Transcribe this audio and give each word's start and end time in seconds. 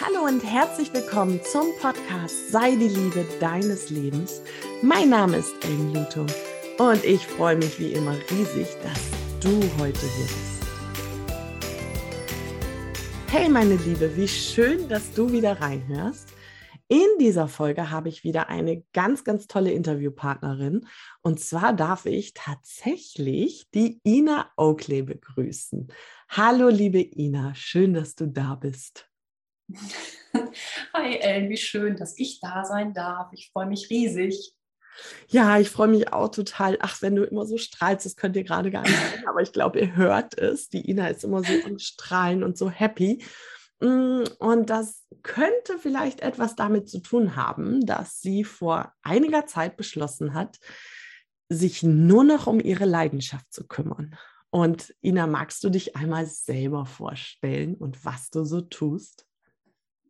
Hallo 0.00 0.26
und 0.26 0.44
herzlich 0.44 0.94
willkommen 0.94 1.40
zum 1.42 1.66
Podcast 1.80 2.52
Sei 2.52 2.76
die 2.76 2.86
Liebe 2.86 3.26
deines 3.40 3.90
Lebens. 3.90 4.42
Mein 4.80 5.08
Name 5.08 5.38
ist 5.38 5.52
Amy 5.64 5.92
Luto 5.92 6.24
und 6.78 7.04
ich 7.04 7.26
freue 7.26 7.56
mich 7.56 7.80
wie 7.80 7.94
immer 7.94 8.14
riesig, 8.30 8.68
dass 8.84 9.10
du 9.40 9.60
heute 9.76 9.98
hier 9.98 10.26
bist. 10.26 10.62
Hey 13.32 13.48
meine 13.48 13.74
Liebe, 13.74 14.16
wie 14.16 14.28
schön, 14.28 14.88
dass 14.88 15.12
du 15.14 15.32
wieder 15.32 15.60
reinhörst. 15.60 16.28
In 16.86 17.08
dieser 17.18 17.48
Folge 17.48 17.90
habe 17.90 18.08
ich 18.08 18.22
wieder 18.22 18.48
eine 18.48 18.84
ganz, 18.92 19.24
ganz 19.24 19.48
tolle 19.48 19.72
Interviewpartnerin. 19.72 20.86
Und 21.22 21.40
zwar 21.40 21.72
darf 21.72 22.06
ich 22.06 22.34
tatsächlich 22.34 23.68
die 23.74 24.00
Ina 24.06 24.48
Oakley 24.56 25.02
begrüßen. 25.02 25.88
Hallo, 26.28 26.68
liebe 26.68 27.00
Ina, 27.00 27.52
schön, 27.56 27.94
dass 27.94 28.14
du 28.14 28.26
da 28.28 28.54
bist. 28.54 29.07
Hi 30.94 31.16
Ellen, 31.16 31.50
wie 31.50 31.56
schön, 31.56 31.96
dass 31.96 32.18
ich 32.18 32.40
da 32.40 32.64
sein 32.64 32.94
darf. 32.94 33.32
Ich 33.32 33.50
freue 33.52 33.66
mich 33.66 33.90
riesig. 33.90 34.54
Ja, 35.28 35.58
ich 35.58 35.70
freue 35.70 35.88
mich 35.88 36.12
auch 36.12 36.28
total. 36.28 36.76
Ach, 36.80 37.00
wenn 37.02 37.14
du 37.14 37.24
immer 37.24 37.46
so 37.46 37.56
strahlst, 37.56 38.04
das 38.04 38.16
könnt 38.16 38.34
ihr 38.36 38.44
gerade 38.44 38.70
gar 38.70 38.82
nicht 38.82 38.96
sehen, 38.96 39.28
aber 39.28 39.42
ich 39.42 39.52
glaube, 39.52 39.78
ihr 39.78 39.94
hört 39.94 40.36
es. 40.38 40.68
Die 40.68 40.90
Ina 40.90 41.08
ist 41.08 41.22
immer 41.22 41.44
so 41.44 41.52
am 41.64 41.78
Strahlen 41.78 42.42
und 42.42 42.58
so 42.58 42.68
happy. 42.68 43.22
Mm, 43.80 44.24
und 44.38 44.70
das 44.70 45.04
könnte 45.22 45.78
vielleicht 45.78 46.20
etwas 46.20 46.56
damit 46.56 46.88
zu 46.88 46.98
tun 46.98 47.36
haben, 47.36 47.86
dass 47.86 48.20
sie 48.20 48.42
vor 48.42 48.92
einiger 49.02 49.46
Zeit 49.46 49.76
beschlossen 49.76 50.34
hat, 50.34 50.58
sich 51.48 51.82
nur 51.82 52.24
noch 52.24 52.46
um 52.48 52.58
ihre 52.58 52.86
Leidenschaft 52.86 53.52
zu 53.52 53.66
kümmern. 53.68 54.16
Und 54.50 54.94
Ina, 55.02 55.26
magst 55.26 55.62
du 55.62 55.70
dich 55.70 55.94
einmal 55.94 56.26
selber 56.26 56.86
vorstellen 56.86 57.76
und 57.76 58.04
was 58.04 58.30
du 58.30 58.44
so 58.44 58.62
tust? 58.62 59.28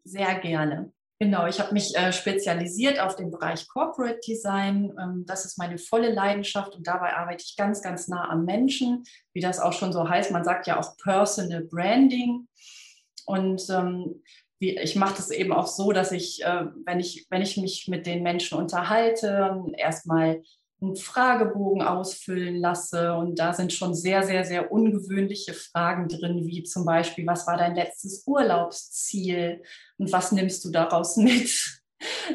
Sehr 0.08 0.36
gerne. 0.36 0.90
Genau, 1.20 1.46
ich 1.46 1.60
habe 1.60 1.74
mich 1.74 1.94
äh, 1.96 2.12
spezialisiert 2.12 2.98
auf 2.98 3.16
den 3.16 3.30
Bereich 3.30 3.68
Corporate 3.68 4.20
Design. 4.26 4.94
Ähm, 4.98 5.24
das 5.26 5.44
ist 5.44 5.58
meine 5.58 5.76
volle 5.76 6.12
Leidenschaft 6.12 6.74
und 6.76 6.86
dabei 6.86 7.14
arbeite 7.14 7.44
ich 7.44 7.56
ganz, 7.56 7.82
ganz 7.82 8.08
nah 8.08 8.30
am 8.30 8.46
Menschen, 8.46 9.04
wie 9.34 9.40
das 9.40 9.60
auch 9.60 9.74
schon 9.74 9.92
so 9.92 10.08
heißt. 10.08 10.30
Man 10.30 10.44
sagt 10.44 10.66
ja 10.66 10.78
auch 10.78 10.96
Personal 10.96 11.64
Branding. 11.64 12.48
Und 13.26 13.68
ähm, 13.68 14.22
wie, 14.60 14.78
ich 14.78 14.96
mache 14.96 15.16
das 15.16 15.30
eben 15.30 15.52
auch 15.52 15.66
so, 15.66 15.92
dass 15.92 16.12
ich, 16.12 16.42
äh, 16.42 16.66
wenn 16.86 17.00
ich, 17.00 17.26
wenn 17.28 17.42
ich 17.42 17.58
mich 17.58 17.86
mit 17.88 18.06
den 18.06 18.22
Menschen 18.22 18.56
unterhalte, 18.56 19.60
erstmal 19.76 20.42
einen 20.80 20.96
Fragebogen 20.96 21.82
ausfüllen 21.82 22.56
lasse. 22.56 23.14
Und 23.14 23.38
da 23.38 23.52
sind 23.52 23.72
schon 23.72 23.94
sehr, 23.94 24.22
sehr, 24.22 24.44
sehr 24.44 24.70
ungewöhnliche 24.70 25.54
Fragen 25.54 26.08
drin, 26.08 26.46
wie 26.46 26.62
zum 26.62 26.84
Beispiel, 26.84 27.26
was 27.26 27.46
war 27.46 27.56
dein 27.56 27.74
letztes 27.74 28.24
Urlaubsziel 28.26 29.62
und 29.98 30.12
was 30.12 30.32
nimmst 30.32 30.64
du 30.64 30.70
daraus 30.70 31.16
mit? 31.16 31.80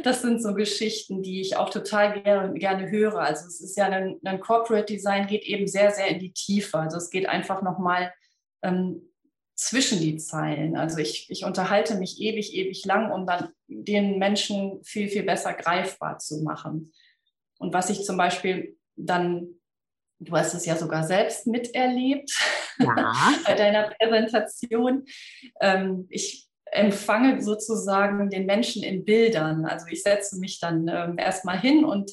Das 0.04 0.22
sind 0.22 0.42
so 0.42 0.54
Geschichten, 0.54 1.24
die 1.24 1.40
ich 1.40 1.56
auch 1.56 1.70
total 1.70 2.22
gerne, 2.22 2.54
gerne 2.54 2.92
höre. 2.92 3.20
Also 3.20 3.48
es 3.48 3.62
ist 3.62 3.78
ja 3.78 3.86
ein, 3.86 4.20
ein 4.26 4.42
Corporate 4.42 4.92
Design 4.92 5.28
geht 5.28 5.46
eben 5.46 5.68
sehr, 5.68 5.92
sehr 5.92 6.08
in 6.08 6.20
die 6.20 6.34
Tiefe. 6.34 6.80
Also 6.80 6.98
es 6.98 7.10
geht 7.10 7.30
einfach 7.30 7.62
nochmal 7.62 8.12
ähm, 8.62 9.14
zwischen 9.56 10.02
die 10.02 10.18
Zeilen. 10.18 10.76
Also 10.76 10.98
ich, 10.98 11.30
ich 11.30 11.46
unterhalte 11.46 11.96
mich 11.96 12.20
ewig, 12.20 12.54
ewig 12.54 12.84
lang, 12.86 13.12
um 13.12 13.26
dann 13.26 13.50
den 13.68 14.20
Menschen 14.20 14.84
viel, 14.84 15.08
viel 15.08 15.24
besser 15.24 15.54
greifbar 15.54 16.20
zu 16.20 16.42
machen. 16.44 16.92
Und 17.60 17.74
was 17.74 17.90
ich 17.90 18.04
zum 18.04 18.18
Beispiel 18.18 18.78
dann, 18.96 19.48
du 20.20 20.36
hast 20.36 20.54
es 20.54 20.66
ja 20.66 20.76
sogar 20.76 21.04
selbst 21.04 21.48
miterlebt 21.48 22.32
ja. 22.80 23.14
bei 23.46 23.56
deiner 23.56 23.92
Präsentation, 23.92 25.06
ähm, 25.62 26.08
ich 26.10 26.48
empfange 26.66 27.42
sozusagen 27.42 28.30
den 28.30 28.46
Menschen 28.46 28.84
in 28.84 29.06
Bildern. 29.06 29.66
Also 29.66 29.86
ich 29.90 30.02
setze 30.02 30.40
mich 30.40 30.60
dann 30.60 30.88
ähm, 30.88 31.18
erstmal 31.18 31.60
hin 31.60 31.86
und 31.86 32.12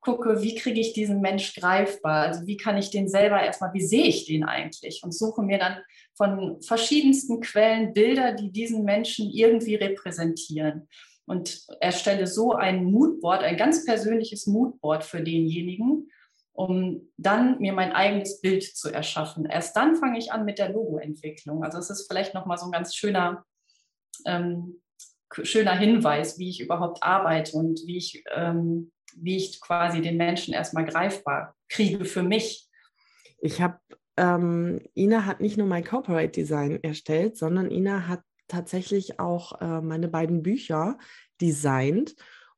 gucke, 0.00 0.42
wie 0.42 0.54
kriege 0.56 0.80
ich 0.80 0.92
diesen 0.92 1.20
Mensch 1.20 1.54
greifbar? 1.54 2.26
Also 2.26 2.46
wie 2.46 2.56
kann 2.56 2.76
ich 2.76 2.90
den 2.90 3.08
selber 3.08 3.42
erstmal, 3.42 3.72
wie 3.72 3.84
sehe 3.84 4.04
ich 4.04 4.26
den 4.26 4.44
eigentlich? 4.44 5.00
Und 5.02 5.16
suche 5.16 5.42
mir 5.42 5.58
dann 5.58 5.78
von 6.14 6.60
verschiedensten 6.60 7.40
Quellen 7.40 7.94
Bilder, 7.94 8.32
die 8.34 8.50
diesen 8.50 8.84
Menschen 8.84 9.30
irgendwie 9.30 9.76
repräsentieren 9.76 10.88
und 11.26 11.66
erstelle 11.80 12.26
so 12.26 12.52
ein 12.52 12.84
Moodboard, 12.84 13.42
ein 13.42 13.56
ganz 13.56 13.84
persönliches 13.84 14.46
Moodboard 14.46 15.04
für 15.04 15.22
denjenigen, 15.22 16.10
um 16.52 17.08
dann 17.16 17.58
mir 17.60 17.72
mein 17.72 17.92
eigenes 17.92 18.40
Bild 18.40 18.62
zu 18.62 18.90
erschaffen. 18.90 19.46
Erst 19.46 19.76
dann 19.76 19.96
fange 19.96 20.18
ich 20.18 20.32
an 20.32 20.44
mit 20.44 20.58
der 20.58 20.70
Logoentwicklung. 20.70 21.64
Also 21.64 21.78
es 21.78 21.90
ist 21.90 22.06
vielleicht 22.06 22.34
nochmal 22.34 22.58
so 22.58 22.66
ein 22.66 22.72
ganz 22.72 22.94
schöner, 22.94 23.44
ähm, 24.26 24.82
schöner 25.42 25.76
Hinweis, 25.76 26.38
wie 26.38 26.50
ich 26.50 26.60
überhaupt 26.60 27.02
arbeite 27.02 27.56
und 27.56 27.80
wie 27.86 27.96
ich, 27.96 28.24
ähm, 28.34 28.92
wie 29.16 29.36
ich 29.36 29.60
quasi 29.60 30.02
den 30.02 30.16
Menschen 30.16 30.52
erstmal 30.52 30.84
greifbar 30.84 31.54
kriege 31.68 32.04
für 32.04 32.22
mich. 32.22 32.68
Ich 33.38 33.60
habe, 33.62 33.78
ähm, 34.16 34.80
Ina 34.94 35.24
hat 35.24 35.40
nicht 35.40 35.56
nur 35.56 35.66
mein 35.66 35.84
Corporate 35.84 36.30
Design 36.30 36.82
erstellt, 36.82 37.36
sondern 37.36 37.70
Ina 37.70 38.08
hat 38.08 38.22
tatsächlich 38.48 39.18
auch 39.18 39.60
äh, 39.60 39.80
meine 39.80 40.08
beiden 40.08 40.42
Bücher 40.42 40.98
designt 41.40 42.14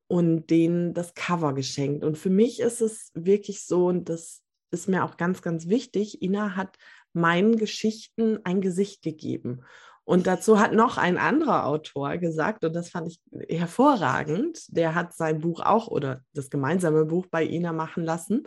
und 0.07 0.47
denen 0.51 0.95
das 0.95 1.15
Cover 1.15 1.55
geschenkt. 1.55 2.05
Und 2.05 2.19
für 2.19 2.31
mich 2.31 2.61
ist 2.61 2.81
es 2.81 3.11
wirklich 3.15 3.65
so, 3.65 3.87
und 3.87 4.09
das 4.09 4.43
ist 4.71 4.89
mir 4.89 5.05
auch 5.05 5.17
ganz, 5.17 5.43
ganz 5.43 5.69
wichtig, 5.69 6.23
Ina 6.23 6.57
hat 6.57 6.77
meinen 7.13 7.57
Geschichten 7.57 8.39
ein 8.45 8.61
Gesicht 8.61 9.03
gegeben. 9.03 9.63
Und 10.05 10.27
dazu 10.27 10.61
hat 10.61 10.75
noch 10.75 10.99
ein 10.99 11.17
anderer 11.17 11.65
Autor 11.67 12.19
gesagt, 12.19 12.65
und 12.65 12.75
das 12.75 12.91
fand 12.91 13.09
ich 13.09 13.21
hervorragend, 13.49 14.67
der 14.69 14.95
hat 14.95 15.15
sein 15.15 15.41
Buch 15.41 15.61
auch 15.61 15.89
oder 15.89 16.21
das 16.35 16.51
gemeinsame 16.51 17.07
Buch 17.07 17.27
bei 17.31 17.45
Ina 17.45 17.73
machen 17.73 18.05
lassen 18.05 18.47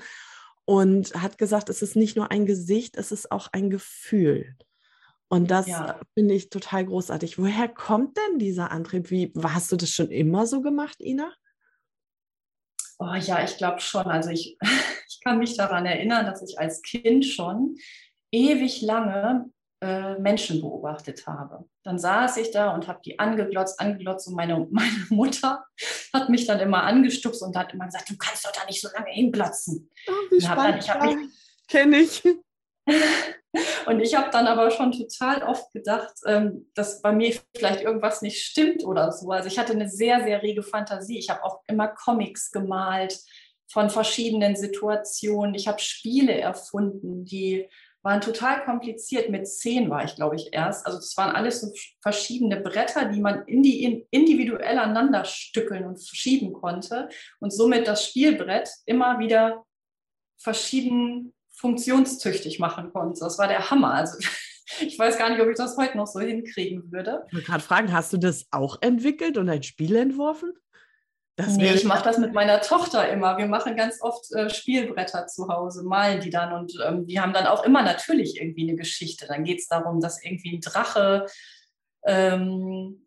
und 0.65 1.15
hat 1.15 1.39
gesagt, 1.39 1.69
es 1.69 1.81
ist 1.81 1.95
nicht 1.95 2.15
nur 2.15 2.29
ein 2.29 2.45
Gesicht, 2.45 2.95
es 2.97 3.11
ist 3.11 3.31
auch 3.31 3.47
ein 3.53 3.71
Gefühl. 3.71 4.55
Und 5.29 5.51
das 5.51 5.67
ja. 5.67 5.99
finde 6.13 6.35
ich 6.35 6.49
total 6.49 6.85
großartig. 6.85 7.37
Woher 7.37 7.67
kommt 7.67 8.17
denn 8.17 8.39
dieser 8.39 8.71
Antrieb? 8.71 9.11
Wie 9.11 9.31
hast 9.43 9.71
du 9.71 9.75
das 9.75 9.89
schon 9.89 10.09
immer 10.09 10.45
so 10.45 10.61
gemacht, 10.61 10.99
Ina? 10.99 11.33
Oh 12.99 13.13
ja, 13.13 13.43
ich 13.43 13.57
glaube 13.57 13.81
schon. 13.81 14.05
Also 14.05 14.29
ich, 14.29 14.57
ich 15.09 15.19
kann 15.23 15.39
mich 15.39 15.57
daran 15.57 15.85
erinnern, 15.85 16.25
dass 16.25 16.41
ich 16.41 16.57
als 16.57 16.81
Kind 16.81 17.25
schon 17.25 17.75
ewig 18.31 18.81
lange 18.81 19.51
äh, 19.81 20.17
Menschen 20.17 20.61
beobachtet 20.61 21.27
habe. 21.27 21.65
Dann 21.83 21.99
saß 21.99 22.37
ich 22.37 22.51
da 22.51 22.73
und 22.73 22.87
habe 22.87 22.99
die 23.05 23.19
angeglotzt, 23.19 23.79
angeglotzt 23.79 24.27
und 24.27 24.35
meine, 24.35 24.65
meine 24.71 25.05
Mutter 25.09 25.65
hat 26.13 26.29
mich 26.29 26.47
dann 26.47 26.59
immer 26.59 26.83
angestupst 26.83 27.43
und 27.43 27.55
hat 27.55 27.73
immer 27.73 27.85
gesagt, 27.85 28.09
du 28.09 28.17
kannst 28.17 28.45
doch 28.45 28.51
da 28.51 28.65
nicht 28.65 28.81
so 28.81 28.87
lange 28.95 29.11
hinglotzen. 29.11 29.89
Oh, 30.07 30.11
wie 30.31 30.41
spannend. 30.41 30.87
Dann, 30.87 31.31
Kenne 31.67 31.97
ich. 31.97 32.23
Und 33.85 34.01
ich 34.01 34.15
habe 34.15 34.29
dann 34.31 34.47
aber 34.47 34.71
schon 34.71 34.91
total 34.91 35.43
oft 35.43 35.71
gedacht, 35.71 36.13
ähm, 36.25 36.69
dass 36.75 37.01
bei 37.01 37.11
mir 37.11 37.33
vielleicht 37.55 37.81
irgendwas 37.81 38.21
nicht 38.21 38.43
stimmt 38.43 38.83
oder 38.83 39.11
so. 39.11 39.31
Also 39.31 39.47
ich 39.47 39.57
hatte 39.57 39.73
eine 39.73 39.89
sehr, 39.89 40.23
sehr 40.23 40.43
rege 40.43 40.63
Fantasie. 40.63 41.17
Ich 41.17 41.29
habe 41.29 41.43
auch 41.43 41.61
immer 41.67 41.87
Comics 41.87 42.51
gemalt 42.51 43.19
von 43.71 43.89
verschiedenen 43.89 44.55
Situationen. 44.55 45.55
Ich 45.55 45.67
habe 45.67 45.79
Spiele 45.79 46.39
erfunden, 46.39 47.25
die 47.25 47.67
waren 48.03 48.21
total 48.21 48.63
kompliziert. 48.63 49.29
Mit 49.29 49.47
zehn 49.47 49.89
war 49.89 50.03
ich, 50.03 50.15
glaube 50.15 50.35
ich, 50.35 50.49
erst. 50.53 50.85
Also 50.85 50.99
es 50.99 51.15
waren 51.17 51.35
alles 51.35 51.61
so 51.61 51.71
verschiedene 52.01 52.57
Bretter, 52.57 53.05
die 53.05 53.19
man 53.19 53.45
individuell 53.45 54.77
aneinander 54.77 55.25
stückeln 55.25 55.85
und 55.85 55.97
verschieben 55.97 56.53
konnte 56.53 57.09
und 57.39 57.51
somit 57.51 57.87
das 57.87 58.05
Spielbrett 58.05 58.69
immer 58.85 59.19
wieder 59.19 59.65
verschieden 60.39 61.33
funktionstüchtig 61.57 62.59
machen 62.59 62.91
konnte. 62.93 63.19
Das 63.19 63.37
war 63.37 63.47
der 63.47 63.69
Hammer. 63.69 63.93
Also 63.93 64.17
ich 64.79 64.97
weiß 64.97 65.17
gar 65.17 65.29
nicht, 65.29 65.41
ob 65.41 65.49
ich 65.49 65.57
das 65.57 65.77
heute 65.77 65.97
noch 65.97 66.07
so 66.07 66.19
hinkriegen 66.19 66.91
würde. 66.91 67.23
Ich 67.27 67.33
wollte 67.33 67.47
gerade 67.47 67.63
fragen, 67.63 67.93
hast 67.93 68.13
du 68.13 68.17
das 68.17 68.45
auch 68.51 68.77
entwickelt 68.81 69.37
und 69.37 69.49
ein 69.49 69.63
Spiel 69.63 69.95
entworfen? 69.95 70.53
Das 71.35 71.55
nee, 71.55 71.71
ich 71.71 71.83
mache 71.83 72.03
das 72.03 72.17
mit 72.17 72.33
meiner 72.33 72.61
Tochter 72.61 73.07
immer. 73.09 73.37
Wir 73.37 73.45
machen 73.45 73.75
ganz 73.75 74.01
oft 74.01 74.33
äh, 74.33 74.49
Spielbretter 74.49 75.27
zu 75.27 75.47
Hause, 75.47 75.83
malen 75.83 76.19
die 76.19 76.31
dann 76.31 76.51
und 76.51 76.73
ähm, 76.83 77.05
die 77.05 77.19
haben 77.19 77.31
dann 77.31 77.45
auch 77.45 77.63
immer 77.63 77.83
natürlich 77.83 78.41
irgendwie 78.41 78.67
eine 78.67 78.75
Geschichte. 78.75 79.27
Dann 79.27 79.43
geht 79.43 79.59
es 79.59 79.67
darum, 79.67 80.01
dass 80.01 80.23
irgendwie 80.23 80.55
ein 80.55 80.61
Drache 80.61 81.27
ähm, 82.07 83.05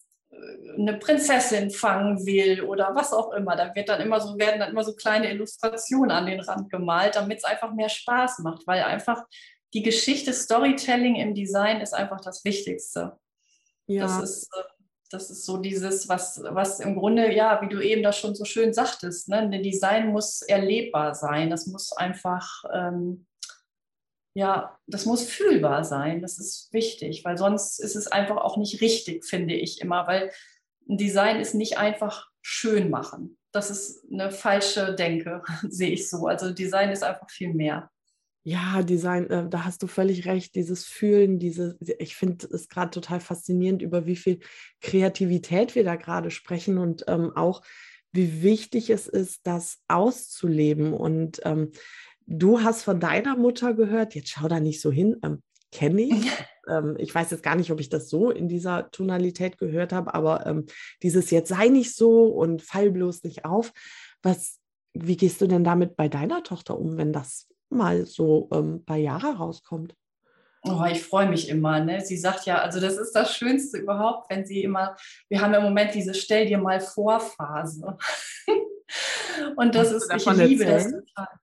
eine 0.78 0.98
Prinzessin 0.98 1.70
fangen 1.70 2.24
will 2.26 2.62
oder 2.62 2.94
was 2.94 3.12
auch 3.12 3.32
immer. 3.32 3.56
Da 3.56 3.74
wird 3.74 3.88
dann 3.88 4.00
immer 4.00 4.20
so, 4.20 4.38
werden 4.38 4.60
dann 4.60 4.70
immer 4.70 4.84
so 4.84 4.94
kleine 4.94 5.30
Illustrationen 5.30 6.10
an 6.10 6.26
den 6.26 6.40
Rand 6.40 6.70
gemalt, 6.70 7.16
damit 7.16 7.38
es 7.38 7.44
einfach 7.44 7.72
mehr 7.72 7.88
Spaß 7.88 8.40
macht, 8.40 8.66
weil 8.66 8.82
einfach 8.82 9.24
die 9.74 9.82
Geschichte, 9.82 10.32
Storytelling 10.32 11.16
im 11.16 11.34
Design 11.34 11.80
ist 11.80 11.94
einfach 11.94 12.20
das 12.20 12.44
Wichtigste. 12.44 13.18
Ja. 13.86 14.04
Das 14.04 14.22
ist, 14.22 14.48
äh, 14.56 14.62
das 15.10 15.30
ist 15.30 15.44
so 15.44 15.58
dieses, 15.58 16.08
was, 16.08 16.42
was 16.44 16.80
im 16.80 16.96
Grunde, 16.96 17.32
ja, 17.32 17.60
wie 17.62 17.68
du 17.68 17.80
eben 17.80 18.02
das 18.02 18.18
schon 18.18 18.34
so 18.34 18.44
schön 18.44 18.72
sagtest, 18.72 19.28
ne? 19.28 19.38
ein 19.38 19.62
Design 19.62 20.08
muss 20.08 20.42
erlebbar 20.42 21.14
sein. 21.14 21.50
Das 21.50 21.66
muss 21.66 21.92
einfach 21.92 22.64
ähm, 22.72 23.26
ja, 24.34 24.78
das 24.86 25.06
muss 25.06 25.24
fühlbar 25.24 25.84
sein. 25.84 26.22
Das 26.22 26.38
ist 26.38 26.72
wichtig, 26.72 27.24
weil 27.24 27.36
sonst 27.36 27.80
ist 27.80 27.96
es 27.96 28.06
einfach 28.06 28.36
auch 28.36 28.56
nicht 28.56 28.80
richtig, 28.80 29.24
finde 29.24 29.54
ich 29.54 29.80
immer, 29.80 30.06
weil 30.06 30.30
ein 30.88 30.96
Design 30.96 31.40
ist 31.40 31.54
nicht 31.54 31.78
einfach 31.78 32.28
schön 32.42 32.90
machen. 32.90 33.38
Das 33.52 33.70
ist 33.70 34.04
eine 34.10 34.30
falsche 34.30 34.94
Denke, 34.94 35.42
sehe 35.68 35.90
ich 35.90 36.08
so. 36.08 36.26
Also 36.26 36.52
Design 36.52 36.90
ist 36.90 37.02
einfach 37.02 37.28
viel 37.30 37.52
mehr. 37.52 37.90
Ja, 38.42 38.82
Design, 38.82 39.28
äh, 39.28 39.48
da 39.48 39.64
hast 39.64 39.82
du 39.82 39.86
völlig 39.86 40.26
recht. 40.26 40.54
Dieses 40.54 40.86
Fühlen, 40.86 41.38
diese, 41.38 41.76
ich 41.98 42.16
finde 42.16 42.46
es 42.46 42.68
gerade 42.68 42.90
total 42.90 43.20
faszinierend, 43.20 43.82
über 43.82 44.06
wie 44.06 44.16
viel 44.16 44.40
Kreativität 44.80 45.74
wir 45.74 45.84
da 45.84 45.96
gerade 45.96 46.30
sprechen 46.30 46.78
und 46.78 47.04
ähm, 47.06 47.36
auch 47.36 47.62
wie 48.12 48.42
wichtig 48.42 48.90
es 48.90 49.06
ist, 49.06 49.46
das 49.46 49.78
auszuleben. 49.88 50.94
Und 50.94 51.40
ähm, 51.44 51.72
du 52.30 52.62
hast 52.62 52.82
von 52.82 53.00
deiner 53.00 53.36
Mutter 53.36 53.74
gehört, 53.74 54.14
jetzt 54.14 54.30
schau 54.30 54.48
da 54.48 54.60
nicht 54.60 54.80
so 54.80 54.90
hin, 54.90 55.16
ähm, 55.22 55.42
kenne 55.72 56.02
ich. 56.02 56.30
ähm, 56.68 56.96
ich 56.98 57.14
weiß 57.14 57.30
jetzt 57.30 57.42
gar 57.42 57.56
nicht, 57.56 57.70
ob 57.70 57.80
ich 57.80 57.90
das 57.90 58.08
so 58.08 58.30
in 58.30 58.48
dieser 58.48 58.90
Tonalität 58.90 59.58
gehört 59.58 59.92
habe, 59.92 60.14
aber 60.14 60.46
ähm, 60.46 60.66
dieses 61.02 61.30
jetzt 61.30 61.48
sei 61.48 61.68
nicht 61.68 61.94
so 61.94 62.26
und 62.26 62.62
fall 62.62 62.90
bloß 62.90 63.24
nicht 63.24 63.44
auf. 63.44 63.72
Was, 64.22 64.58
wie 64.94 65.16
gehst 65.16 65.40
du 65.40 65.46
denn 65.46 65.64
damit 65.64 65.96
bei 65.96 66.08
deiner 66.08 66.42
Tochter 66.42 66.78
um, 66.78 66.96
wenn 66.96 67.12
das 67.12 67.48
mal 67.70 68.06
so 68.06 68.48
ähm, 68.52 68.84
bei 68.84 68.98
Jahre 68.98 69.36
rauskommt. 69.36 69.94
Oh, 70.62 70.84
ich 70.90 71.02
freue 71.02 71.28
mich 71.28 71.48
immer. 71.48 71.80
Ne? 71.80 72.02
Sie 72.02 72.18
sagt 72.18 72.44
ja, 72.44 72.58
also 72.58 72.80
das 72.80 72.98
ist 72.98 73.12
das 73.12 73.34
Schönste 73.34 73.78
überhaupt, 73.78 74.28
wenn 74.28 74.44
sie 74.44 74.62
immer, 74.62 74.94
wir 75.28 75.40
haben 75.40 75.54
im 75.54 75.62
Moment 75.62 75.94
diese 75.94 76.12
Stell 76.12 76.46
dir 76.46 76.58
mal 76.58 76.80
vor 76.80 77.20
Phase. 77.20 77.96
Und 79.56 79.74
das 79.74 79.92
ist, 79.92 80.12
ich 80.12 80.26
liebe 80.26 80.64
erzählen? 80.64 80.92
das 80.92 81.04
total. 81.14 81.39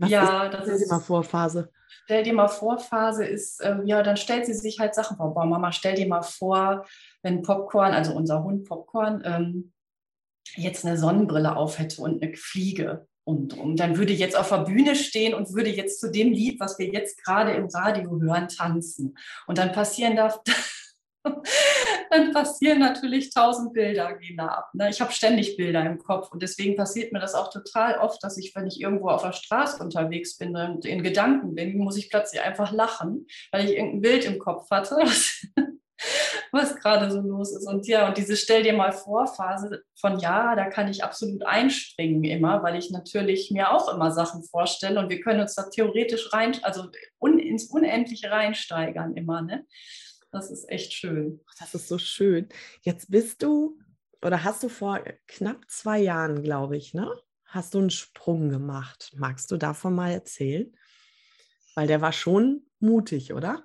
Was 0.00 0.10
ja, 0.10 0.44
ist, 0.44 0.54
das 0.54 0.62
stell 0.64 0.78
dir 0.78 0.88
mal 0.88 1.00
vor 1.00 1.22
Phase. 1.22 1.70
Stell 2.04 2.22
dir 2.22 2.32
mal 2.32 2.48
vor 2.48 2.78
Phase 2.78 3.24
ist, 3.24 3.60
äh, 3.60 3.76
ja, 3.84 4.02
dann 4.02 4.16
stellt 4.16 4.46
sie 4.46 4.54
sich 4.54 4.78
halt 4.78 4.94
Sachen 4.94 5.18
vor. 5.18 5.34
Boah, 5.34 5.44
Mama, 5.44 5.72
stell 5.72 5.94
dir 5.94 6.08
mal 6.08 6.22
vor, 6.22 6.86
wenn 7.22 7.42
Popcorn, 7.42 7.92
also 7.92 8.14
unser 8.14 8.42
Hund 8.42 8.66
Popcorn, 8.66 9.22
ähm, 9.24 9.72
jetzt 10.56 10.84
eine 10.84 10.96
Sonnenbrille 10.96 11.54
auf 11.54 11.78
hätte 11.78 12.00
und 12.00 12.22
eine 12.22 12.34
Fliege 12.34 13.06
und, 13.24 13.56
und 13.56 13.76
dann 13.76 13.96
würde 13.96 14.12
jetzt 14.12 14.36
auf 14.36 14.48
der 14.48 14.64
Bühne 14.64 14.96
stehen 14.96 15.34
und 15.34 15.52
würde 15.52 15.70
jetzt 15.70 16.00
zu 16.00 16.10
dem 16.10 16.32
Lied, 16.32 16.58
was 16.58 16.78
wir 16.78 16.86
jetzt 16.86 17.22
gerade 17.22 17.52
im 17.52 17.66
Radio 17.66 18.18
hören, 18.20 18.48
tanzen. 18.48 19.16
Und 19.46 19.58
dann 19.58 19.72
passieren 19.72 20.16
da, 20.16 20.40
dann 22.10 22.32
passieren 22.32 22.80
natürlich 22.80 23.32
tausend 23.32 23.72
Bilder 23.72 24.14
gehen 24.14 24.40
ab. 24.40 24.70
Ne? 24.74 24.90
Ich 24.90 25.00
habe 25.00 25.12
ständig 25.12 25.56
Bilder 25.56 25.84
im 25.84 25.98
Kopf 25.98 26.30
und 26.32 26.42
deswegen 26.42 26.76
passiert 26.76 27.12
mir 27.12 27.20
das 27.20 27.34
auch 27.34 27.50
total 27.50 27.98
oft, 27.98 28.22
dass 28.22 28.38
ich, 28.38 28.54
wenn 28.54 28.66
ich 28.66 28.80
irgendwo 28.80 29.08
auf 29.08 29.22
der 29.22 29.32
Straße 29.32 29.82
unterwegs 29.82 30.36
bin 30.36 30.56
und 30.56 30.84
in 30.84 31.02
Gedanken 31.02 31.54
bin, 31.54 31.78
muss 31.78 31.96
ich 31.96 32.10
plötzlich 32.10 32.40
einfach 32.40 32.72
lachen, 32.72 33.26
weil 33.52 33.64
ich 33.64 33.76
irgendein 33.76 34.00
Bild 34.02 34.24
im 34.24 34.38
Kopf 34.38 34.70
hatte, 34.70 34.96
was 36.52 36.76
gerade 36.76 37.10
so 37.10 37.20
los 37.20 37.52
ist. 37.52 37.66
Und 37.68 37.86
ja, 37.86 38.08
und 38.08 38.16
diese 38.16 38.36
Stell 38.36 38.62
dir 38.62 38.72
mal 38.72 38.92
vor 38.92 39.26
Phase 39.26 39.82
von 39.94 40.18
ja, 40.18 40.56
da 40.56 40.68
kann 40.68 40.88
ich 40.88 41.04
absolut 41.04 41.44
einspringen 41.46 42.24
immer, 42.24 42.62
weil 42.62 42.76
ich 42.76 42.90
natürlich 42.90 43.50
mir 43.50 43.72
auch 43.72 43.92
immer 43.92 44.10
Sachen 44.10 44.42
vorstelle 44.44 44.98
und 44.98 45.10
wir 45.10 45.20
können 45.20 45.40
uns 45.40 45.54
da 45.54 45.68
theoretisch 45.68 46.32
rein, 46.32 46.56
also 46.62 46.86
un, 47.20 47.38
ins 47.38 47.66
Unendliche 47.66 48.30
reinsteigern 48.30 49.14
immer, 49.14 49.42
ne? 49.42 49.66
Das 50.32 50.50
ist 50.50 50.68
echt 50.68 50.92
schön. 50.92 51.40
Das 51.58 51.74
ist 51.74 51.88
so 51.88 51.98
schön. 51.98 52.48
Jetzt 52.82 53.10
bist 53.10 53.42
du 53.42 53.78
oder 54.22 54.44
hast 54.44 54.62
du 54.62 54.68
vor 54.68 55.00
knapp 55.26 55.64
zwei 55.68 55.98
Jahren, 55.98 56.42
glaube 56.42 56.76
ich, 56.76 56.94
ne? 56.94 57.10
Hast 57.44 57.74
du 57.74 57.78
einen 57.78 57.90
Sprung 57.90 58.48
gemacht? 58.48 59.12
Magst 59.16 59.50
du 59.50 59.56
davon 59.56 59.94
mal 59.94 60.12
erzählen? 60.12 60.72
Weil 61.74 61.88
der 61.88 62.00
war 62.00 62.12
schon 62.12 62.66
mutig, 62.78 63.32
oder? 63.32 63.64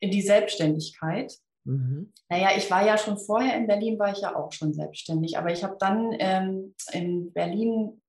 in 0.00 0.10
die 0.10 0.22
Selbstständigkeit. 0.22 1.32
Mhm. 1.64 2.12
Naja, 2.28 2.50
ich 2.56 2.70
war 2.70 2.86
ja 2.86 2.96
schon 2.96 3.18
vorher 3.18 3.56
in 3.56 3.66
Berlin, 3.66 3.98
war 3.98 4.12
ich 4.12 4.20
ja 4.20 4.36
auch 4.36 4.52
schon 4.52 4.72
selbstständig, 4.72 5.36
aber 5.36 5.52
ich 5.52 5.64
habe 5.64 5.76
dann 5.78 6.14
ähm, 6.18 6.74
in 6.92 7.32
Berlin, 7.32 8.00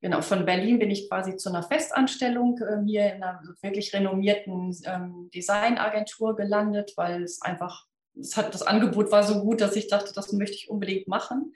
genau, 0.00 0.20
von 0.22 0.44
Berlin 0.44 0.78
bin 0.78 0.90
ich 0.90 1.08
quasi 1.08 1.36
zu 1.36 1.48
einer 1.48 1.62
Festanstellung 1.62 2.58
äh, 2.58 2.84
hier 2.84 3.14
in 3.14 3.22
einer 3.22 3.42
wirklich 3.62 3.92
renommierten 3.92 4.76
ähm, 4.84 5.30
Designagentur 5.34 6.36
gelandet, 6.36 6.92
weil 6.96 7.22
es 7.22 7.42
einfach, 7.42 7.86
es 8.18 8.36
hat, 8.36 8.54
das 8.54 8.62
Angebot 8.62 9.10
war 9.12 9.22
so 9.22 9.40
gut, 9.40 9.60
dass 9.60 9.76
ich 9.76 9.88
dachte, 9.88 10.12
das 10.14 10.32
möchte 10.32 10.56
ich 10.56 10.70
unbedingt 10.70 11.08
machen. 11.08 11.52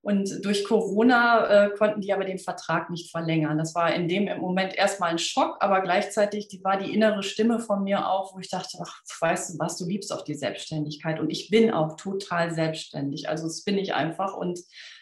Und 0.00 0.44
durch 0.44 0.64
Corona 0.64 1.66
äh, 1.66 1.70
konnten 1.70 2.00
die 2.00 2.12
aber 2.12 2.24
den 2.24 2.38
Vertrag 2.38 2.88
nicht 2.88 3.10
verlängern. 3.10 3.58
Das 3.58 3.74
war 3.74 3.92
in 3.92 4.06
dem 4.06 4.38
Moment 4.38 4.74
erstmal 4.74 5.10
ein 5.10 5.18
Schock, 5.18 5.56
aber 5.60 5.80
gleichzeitig 5.80 6.48
die, 6.48 6.62
war 6.62 6.78
die 6.78 6.94
innere 6.94 7.24
Stimme 7.24 7.58
von 7.58 7.82
mir 7.82 8.08
auch, 8.08 8.32
wo 8.32 8.38
ich 8.38 8.48
dachte, 8.48 8.78
ach, 8.80 9.02
weißt 9.20 9.54
du 9.54 9.58
was, 9.58 9.76
du 9.76 9.86
liebst 9.86 10.12
auch 10.12 10.22
die 10.22 10.36
Selbstständigkeit. 10.36 11.18
Und 11.18 11.30
ich 11.30 11.50
bin 11.50 11.72
auch 11.72 11.96
total 11.96 12.54
selbstständig. 12.54 13.28
Also 13.28 13.44
das 13.44 13.64
bin 13.64 13.76
ich 13.76 13.92
einfach 13.92 14.36
und 14.36 14.60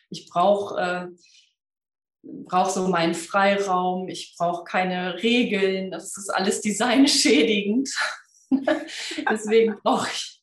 ich 0.08 0.28
brauche 0.28 0.80
äh, 0.80 1.06
brauche 2.44 2.70
so 2.70 2.88
meinen 2.88 3.14
Freiraum, 3.14 4.08
ich 4.08 4.34
brauche 4.36 4.64
keine 4.64 5.22
Regeln, 5.22 5.90
das 5.90 6.16
ist 6.16 6.30
alles 6.30 6.60
designschädigend. 6.60 7.90
Deswegen 9.30 9.76
brauche 9.82 10.08
ich, 10.12 10.42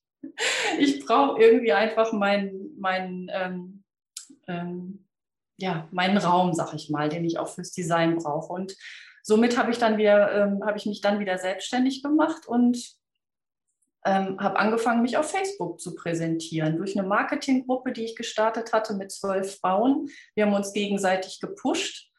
ich 0.79 1.05
brauche 1.05 1.41
irgendwie 1.41 1.73
einfach 1.73 2.11
meinen 2.11 2.63
mein, 2.77 3.29
ähm, 3.33 3.83
ähm, 4.47 5.05
ja, 5.57 5.87
meinen 5.91 6.17
Raum, 6.17 6.53
sag 6.53 6.73
ich 6.73 6.89
mal, 6.89 7.09
den 7.09 7.23
ich 7.23 7.39
auch 7.39 7.47
fürs 7.47 7.71
Design 7.71 8.17
brauche. 8.17 8.51
Und 8.51 8.75
somit 9.21 9.57
habe 9.57 9.71
ich 9.71 9.77
dann 9.77 9.97
wieder, 9.97 10.43
ähm, 10.43 10.65
habe 10.65 10.77
ich 10.77 10.85
mich 10.85 11.01
dann 11.01 11.19
wieder 11.19 11.37
selbstständig 11.37 12.03
gemacht 12.03 12.45
und 12.45 12.77
ähm, 14.05 14.39
habe 14.39 14.59
angefangen, 14.59 15.01
mich 15.01 15.17
auf 15.17 15.29
Facebook 15.29 15.79
zu 15.79 15.95
präsentieren. 15.95 16.77
Durch 16.77 16.97
eine 16.97 17.07
Marketinggruppe, 17.07 17.91
die 17.91 18.05
ich 18.05 18.15
gestartet 18.15 18.73
hatte 18.73 18.95
mit 18.95 19.11
zwölf 19.11 19.59
Frauen. 19.59 20.09
Wir 20.35 20.45
haben 20.45 20.53
uns 20.53 20.73
gegenseitig 20.73 21.39
gepusht 21.39 22.11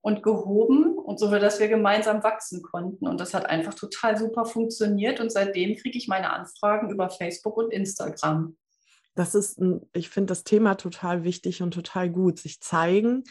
und 0.00 0.22
gehoben 0.22 0.96
und 0.96 1.18
so, 1.18 1.30
dass 1.30 1.58
wir 1.58 1.68
gemeinsam 1.68 2.22
wachsen 2.22 2.62
konnten. 2.62 3.08
Und 3.08 3.20
das 3.20 3.34
hat 3.34 3.46
einfach 3.46 3.74
total 3.74 4.16
super 4.16 4.44
funktioniert. 4.44 5.20
Und 5.20 5.32
seitdem 5.32 5.76
kriege 5.76 5.98
ich 5.98 6.06
meine 6.06 6.32
Anfragen 6.32 6.90
über 6.90 7.10
Facebook 7.10 7.56
und 7.56 7.72
Instagram 7.72 8.56
das 9.16 9.34
ist, 9.34 9.58
ein, 9.58 9.80
ich 9.94 10.10
finde 10.10 10.26
das 10.26 10.44
Thema 10.44 10.76
total 10.76 11.24
wichtig 11.24 11.62
und 11.62 11.72
total 11.72 12.10
gut, 12.10 12.38
sich 12.38 12.60
zeigen 12.60 13.24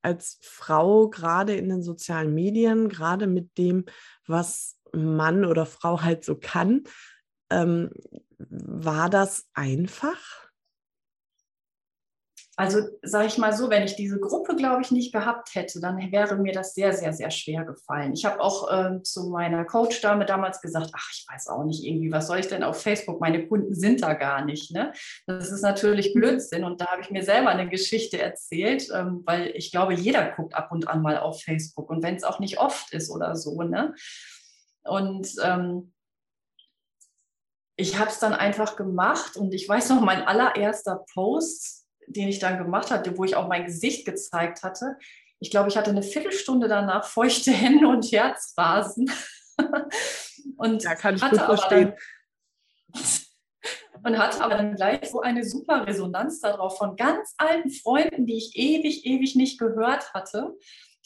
als 0.00 0.38
Frau, 0.40 1.08
gerade 1.10 1.54
in 1.54 1.68
den 1.68 1.82
sozialen 1.82 2.34
Medien, 2.34 2.88
gerade 2.88 3.26
mit 3.26 3.56
dem, 3.58 3.84
was 4.26 4.78
Mann 4.92 5.44
oder 5.44 5.66
Frau 5.66 6.02
halt 6.02 6.24
so 6.24 6.36
kann. 6.36 6.84
Ähm, 7.52 7.90
war 8.38 9.10
das 9.10 9.46
einfach? 9.54 10.42
Also 12.54 12.80
sage 13.02 13.28
ich 13.28 13.38
mal 13.38 13.54
so, 13.54 13.70
wenn 13.70 13.82
ich 13.82 13.96
diese 13.96 14.20
Gruppe, 14.20 14.54
glaube 14.54 14.82
ich, 14.82 14.90
nicht 14.90 15.10
gehabt 15.10 15.54
hätte, 15.54 15.80
dann 15.80 16.12
wäre 16.12 16.36
mir 16.36 16.52
das 16.52 16.74
sehr, 16.74 16.92
sehr, 16.92 17.14
sehr 17.14 17.30
schwer 17.30 17.64
gefallen. 17.64 18.12
Ich 18.12 18.26
habe 18.26 18.40
auch 18.40 18.70
äh, 18.70 19.02
zu 19.02 19.30
meiner 19.30 19.64
Coach-Dame 19.64 20.26
damals 20.26 20.60
gesagt, 20.60 20.90
ach, 20.92 21.08
ich 21.12 21.24
weiß 21.28 21.48
auch 21.48 21.64
nicht 21.64 21.82
irgendwie, 21.82 22.12
was 22.12 22.26
soll 22.26 22.40
ich 22.40 22.48
denn 22.48 22.62
auf 22.62 22.82
Facebook? 22.82 23.22
Meine 23.22 23.48
Kunden 23.48 23.74
sind 23.74 24.02
da 24.02 24.12
gar 24.12 24.44
nicht. 24.44 24.70
Ne? 24.70 24.92
Das 25.26 25.50
ist 25.50 25.62
natürlich 25.62 26.14
mhm. 26.14 26.20
Blödsinn. 26.20 26.64
Und 26.64 26.80
da 26.82 26.88
habe 26.88 27.00
ich 27.00 27.10
mir 27.10 27.24
selber 27.24 27.48
eine 27.48 27.70
Geschichte 27.70 28.20
erzählt, 28.20 28.86
ähm, 28.94 29.22
weil 29.24 29.52
ich 29.54 29.70
glaube, 29.70 29.94
jeder 29.94 30.30
guckt 30.32 30.54
ab 30.54 30.70
und 30.72 30.88
an 30.88 31.00
mal 31.00 31.18
auf 31.18 31.42
Facebook. 31.42 31.88
Und 31.88 32.02
wenn 32.02 32.16
es 32.16 32.24
auch 32.24 32.38
nicht 32.38 32.60
oft 32.60 32.92
ist 32.92 33.10
oder 33.10 33.34
so. 33.34 33.62
Ne? 33.62 33.94
Und 34.84 35.26
ähm, 35.42 35.91
ich 37.76 37.98
habe 37.98 38.10
es 38.10 38.18
dann 38.18 38.34
einfach 38.34 38.76
gemacht 38.76 39.36
und 39.36 39.54
ich 39.54 39.68
weiß 39.68 39.90
noch, 39.90 40.00
mein 40.00 40.22
allererster 40.22 41.04
Post, 41.14 41.86
den 42.06 42.28
ich 42.28 42.38
dann 42.38 42.58
gemacht 42.58 42.90
hatte, 42.90 43.16
wo 43.16 43.24
ich 43.24 43.36
auch 43.36 43.48
mein 43.48 43.64
Gesicht 43.64 44.04
gezeigt 44.04 44.62
hatte. 44.62 44.98
Ich 45.40 45.50
glaube, 45.50 45.68
ich 45.68 45.76
hatte 45.76 45.90
eine 45.90 46.02
Viertelstunde 46.02 46.68
danach 46.68 47.04
feuchte 47.04 47.50
Hände 47.50 47.88
und 47.88 48.04
Herzrasen. 48.04 49.10
und 50.56 50.82
ja, 50.82 50.94
kann 50.94 51.16
ich 51.16 51.22
gut 51.22 51.40
verstehen. 51.40 51.94
Dann, 52.92 53.02
und 54.04 54.18
hatte 54.18 54.42
aber 54.42 54.56
dann 54.56 54.76
gleich 54.76 55.10
so 55.10 55.20
eine 55.20 55.44
super 55.44 55.86
Resonanz 55.86 56.40
darauf 56.40 56.76
von 56.76 56.96
ganz 56.96 57.34
alten 57.38 57.70
Freunden, 57.70 58.26
die 58.26 58.36
ich 58.36 58.56
ewig, 58.56 59.06
ewig 59.06 59.34
nicht 59.34 59.58
gehört 59.58 60.12
hatte, 60.12 60.54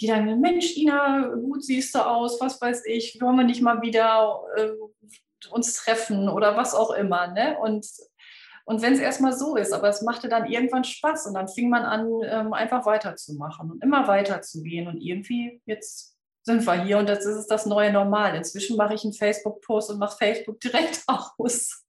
die 0.00 0.08
dann, 0.08 0.40
Mensch, 0.40 0.76
Ina, 0.76 1.28
gut 1.28 1.64
siehst 1.64 1.94
du 1.94 2.00
aus, 2.00 2.40
was 2.40 2.60
weiß 2.60 2.84
ich, 2.86 3.18
wollen 3.20 3.36
wir 3.36 3.44
nicht 3.44 3.62
mal 3.62 3.80
wieder 3.80 4.42
äh, 4.56 4.70
uns 5.50 5.74
treffen 5.74 6.28
oder 6.28 6.56
was 6.56 6.74
auch 6.74 6.90
immer. 6.90 7.28
Ne? 7.28 7.56
Und 7.58 7.86
und 8.68 8.82
wenn 8.82 8.94
es 8.94 8.98
erstmal 8.98 9.32
so 9.32 9.54
ist, 9.54 9.72
aber 9.72 9.88
es 9.88 10.02
machte 10.02 10.28
dann 10.28 10.50
irgendwann 10.50 10.82
Spaß 10.82 11.26
und 11.26 11.34
dann 11.34 11.46
fing 11.46 11.70
man 11.70 11.84
an, 11.84 12.10
ähm, 12.24 12.52
einfach 12.52 12.84
weiterzumachen 12.84 13.70
und 13.70 13.82
immer 13.82 14.08
weiterzugehen. 14.08 14.88
Und 14.88 15.00
irgendwie 15.00 15.62
jetzt 15.66 16.16
sind 16.42 16.66
wir 16.66 16.82
hier 16.82 16.98
und 16.98 17.08
jetzt 17.08 17.26
ist 17.26 17.46
das 17.46 17.66
neue 17.66 17.92
Normal. 17.92 18.34
Inzwischen 18.34 18.76
mache 18.76 18.94
ich 18.94 19.04
einen 19.04 19.12
Facebook-Post 19.12 19.90
und 19.90 19.98
mache 20.00 20.16
Facebook 20.18 20.58
direkt 20.58 21.04
aus. 21.38 21.84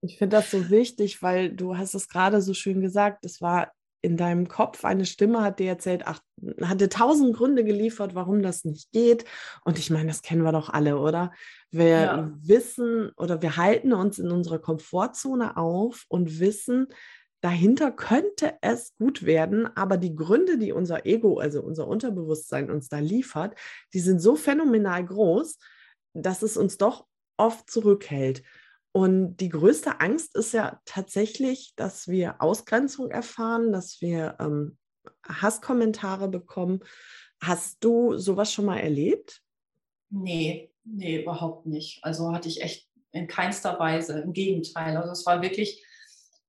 Ich 0.00 0.16
finde 0.16 0.38
das 0.38 0.50
so 0.50 0.70
wichtig, 0.70 1.22
weil 1.22 1.50
du 1.50 1.76
hast 1.76 1.94
es 1.94 2.08
gerade 2.08 2.40
so 2.40 2.54
schön 2.54 2.80
gesagt, 2.80 3.26
es 3.26 3.42
war 3.42 3.70
in 4.06 4.16
deinem 4.16 4.46
Kopf 4.46 4.84
eine 4.84 5.04
Stimme 5.04 5.42
hat 5.42 5.58
dir 5.58 5.66
erzählt, 5.66 6.02
ach, 6.06 6.20
hatte 6.62 6.88
tausend 6.88 7.36
Gründe 7.36 7.64
geliefert, 7.64 8.14
warum 8.14 8.40
das 8.40 8.64
nicht 8.64 8.92
geht. 8.92 9.24
Und 9.64 9.80
ich 9.80 9.90
meine, 9.90 10.06
das 10.06 10.22
kennen 10.22 10.44
wir 10.44 10.52
doch 10.52 10.70
alle, 10.70 10.98
oder? 10.98 11.32
Wir 11.72 11.88
ja. 11.88 12.32
wissen 12.40 13.10
oder 13.16 13.42
wir 13.42 13.56
halten 13.56 13.92
uns 13.92 14.20
in 14.20 14.30
unserer 14.30 14.60
Komfortzone 14.60 15.56
auf 15.56 16.04
und 16.08 16.38
wissen, 16.38 16.86
dahinter 17.40 17.90
könnte 17.90 18.54
es 18.60 18.94
gut 18.96 19.26
werden, 19.26 19.66
aber 19.76 19.96
die 19.96 20.14
Gründe, 20.14 20.56
die 20.56 20.70
unser 20.70 21.04
Ego, 21.04 21.38
also 21.38 21.60
unser 21.60 21.88
Unterbewusstsein 21.88 22.70
uns 22.70 22.88
da 22.88 23.00
liefert, 23.00 23.56
die 23.92 24.00
sind 24.00 24.20
so 24.20 24.36
phänomenal 24.36 25.04
groß, 25.04 25.58
dass 26.14 26.42
es 26.42 26.56
uns 26.56 26.78
doch 26.78 27.06
oft 27.36 27.68
zurückhält. 27.68 28.44
Und 28.96 29.36
die 29.36 29.50
größte 29.50 30.00
Angst 30.00 30.34
ist 30.36 30.54
ja 30.54 30.80
tatsächlich, 30.86 31.74
dass 31.76 32.08
wir 32.08 32.40
Ausgrenzung 32.40 33.10
erfahren, 33.10 33.70
dass 33.70 34.00
wir 34.00 34.36
ähm, 34.40 34.78
Hasskommentare 35.22 36.28
bekommen. 36.28 36.80
Hast 37.38 37.84
du 37.84 38.16
sowas 38.16 38.50
schon 38.50 38.64
mal 38.64 38.78
erlebt? 38.78 39.42
Nee, 40.08 40.70
nee, 40.84 41.20
überhaupt 41.20 41.66
nicht. 41.66 42.02
Also 42.04 42.32
hatte 42.32 42.48
ich 42.48 42.62
echt 42.62 42.88
in 43.12 43.26
keinster 43.26 43.78
Weise. 43.78 44.18
Im 44.20 44.32
Gegenteil. 44.32 44.96
Also 44.96 45.12
es 45.12 45.26
war 45.26 45.42
wirklich, 45.42 45.84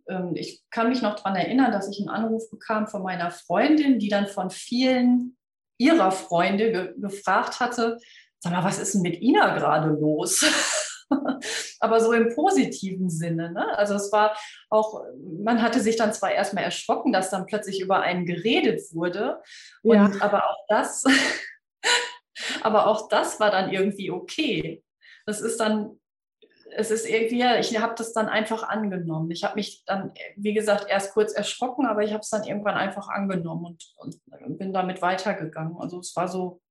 ähm, 0.08 0.38
ich 0.38 0.64
kann 0.70 0.88
mich 0.88 1.02
noch 1.02 1.18
daran 1.18 1.36
erinnern, 1.36 1.74
dass 1.74 1.90
ich 1.90 2.00
einen 2.00 2.08
Anruf 2.08 2.50
bekam 2.50 2.88
von 2.88 3.04
meiner 3.04 3.30
Freundin, 3.30 4.00
die 4.00 4.08
dann 4.08 4.28
von 4.28 4.52
vielen 4.52 5.36
ihrer 5.78 6.14
Freunde 6.14 6.72
ge 6.72 6.94
gefragt 6.98 7.60
hatte, 7.60 8.00
sag 8.40 8.54
mal, 8.54 8.64
was 8.64 8.80
ist 8.80 8.94
denn 8.94 9.02
mit 9.02 9.22
Ina 9.22 9.58
gerade 9.58 9.90
los? 9.90 10.46
Aber 11.80 12.00
so 12.00 12.12
im 12.12 12.34
positiven 12.34 13.10
Sinne. 13.10 13.52
Ne? 13.52 13.78
Also 13.78 13.96
es 13.96 14.12
war 14.12 14.38
auch, 14.70 15.04
man 15.42 15.62
hatte 15.62 15.80
sich 15.80 15.96
dann 15.96 16.14
zwar 16.14 16.32
erstmal 16.32 16.64
erschrocken, 16.64 17.14
dass 17.14 17.30
dann 17.30 17.46
plötzlich 17.46 17.82
über 17.82 18.02
einen 18.02 18.26
geredet 18.26 18.82
wurde. 18.94 19.42
Und, 19.84 19.96
ja. 19.96 20.12
Aber 20.20 20.50
auch 20.50 20.66
das, 20.68 21.04
aber 22.62 22.88
auch 22.88 23.08
das 23.10 23.40
war 23.40 23.52
dann 23.52 23.72
irgendwie 23.72 24.12
okay. 24.12 24.84
Das 25.26 25.42
ist 25.42 25.60
dann 25.60 26.00
es 26.76 26.92
ist 26.92 27.08
irgendwie, 27.10 27.44
ich 27.60 27.80
habe 27.80 27.96
das 27.98 28.14
dann 28.14 28.28
einfach 28.28 28.64
angenommen. 28.64 29.32
Ich 29.32 29.44
habe 29.44 29.56
mich 29.56 29.84
dann, 29.86 30.12
wie 30.36 30.54
gesagt, 30.54 30.88
erst 30.90 31.14
kurz 31.14 31.34
erschrocken, 31.34 31.86
aber 31.86 32.04
ich 32.04 32.12
habe 32.12 32.22
es 32.22 32.30
dann 32.30 32.44
irgendwann 32.44 32.76
einfach 32.76 33.08
angenommen 33.08 33.66
und, 33.66 33.94
und, 33.96 34.58
bin 34.58 34.74
damit 34.74 35.02
weitergegangen. 35.02 35.78
Also 35.78 36.00
es 36.00 36.16
war 36.16 36.28
so, 36.28 36.62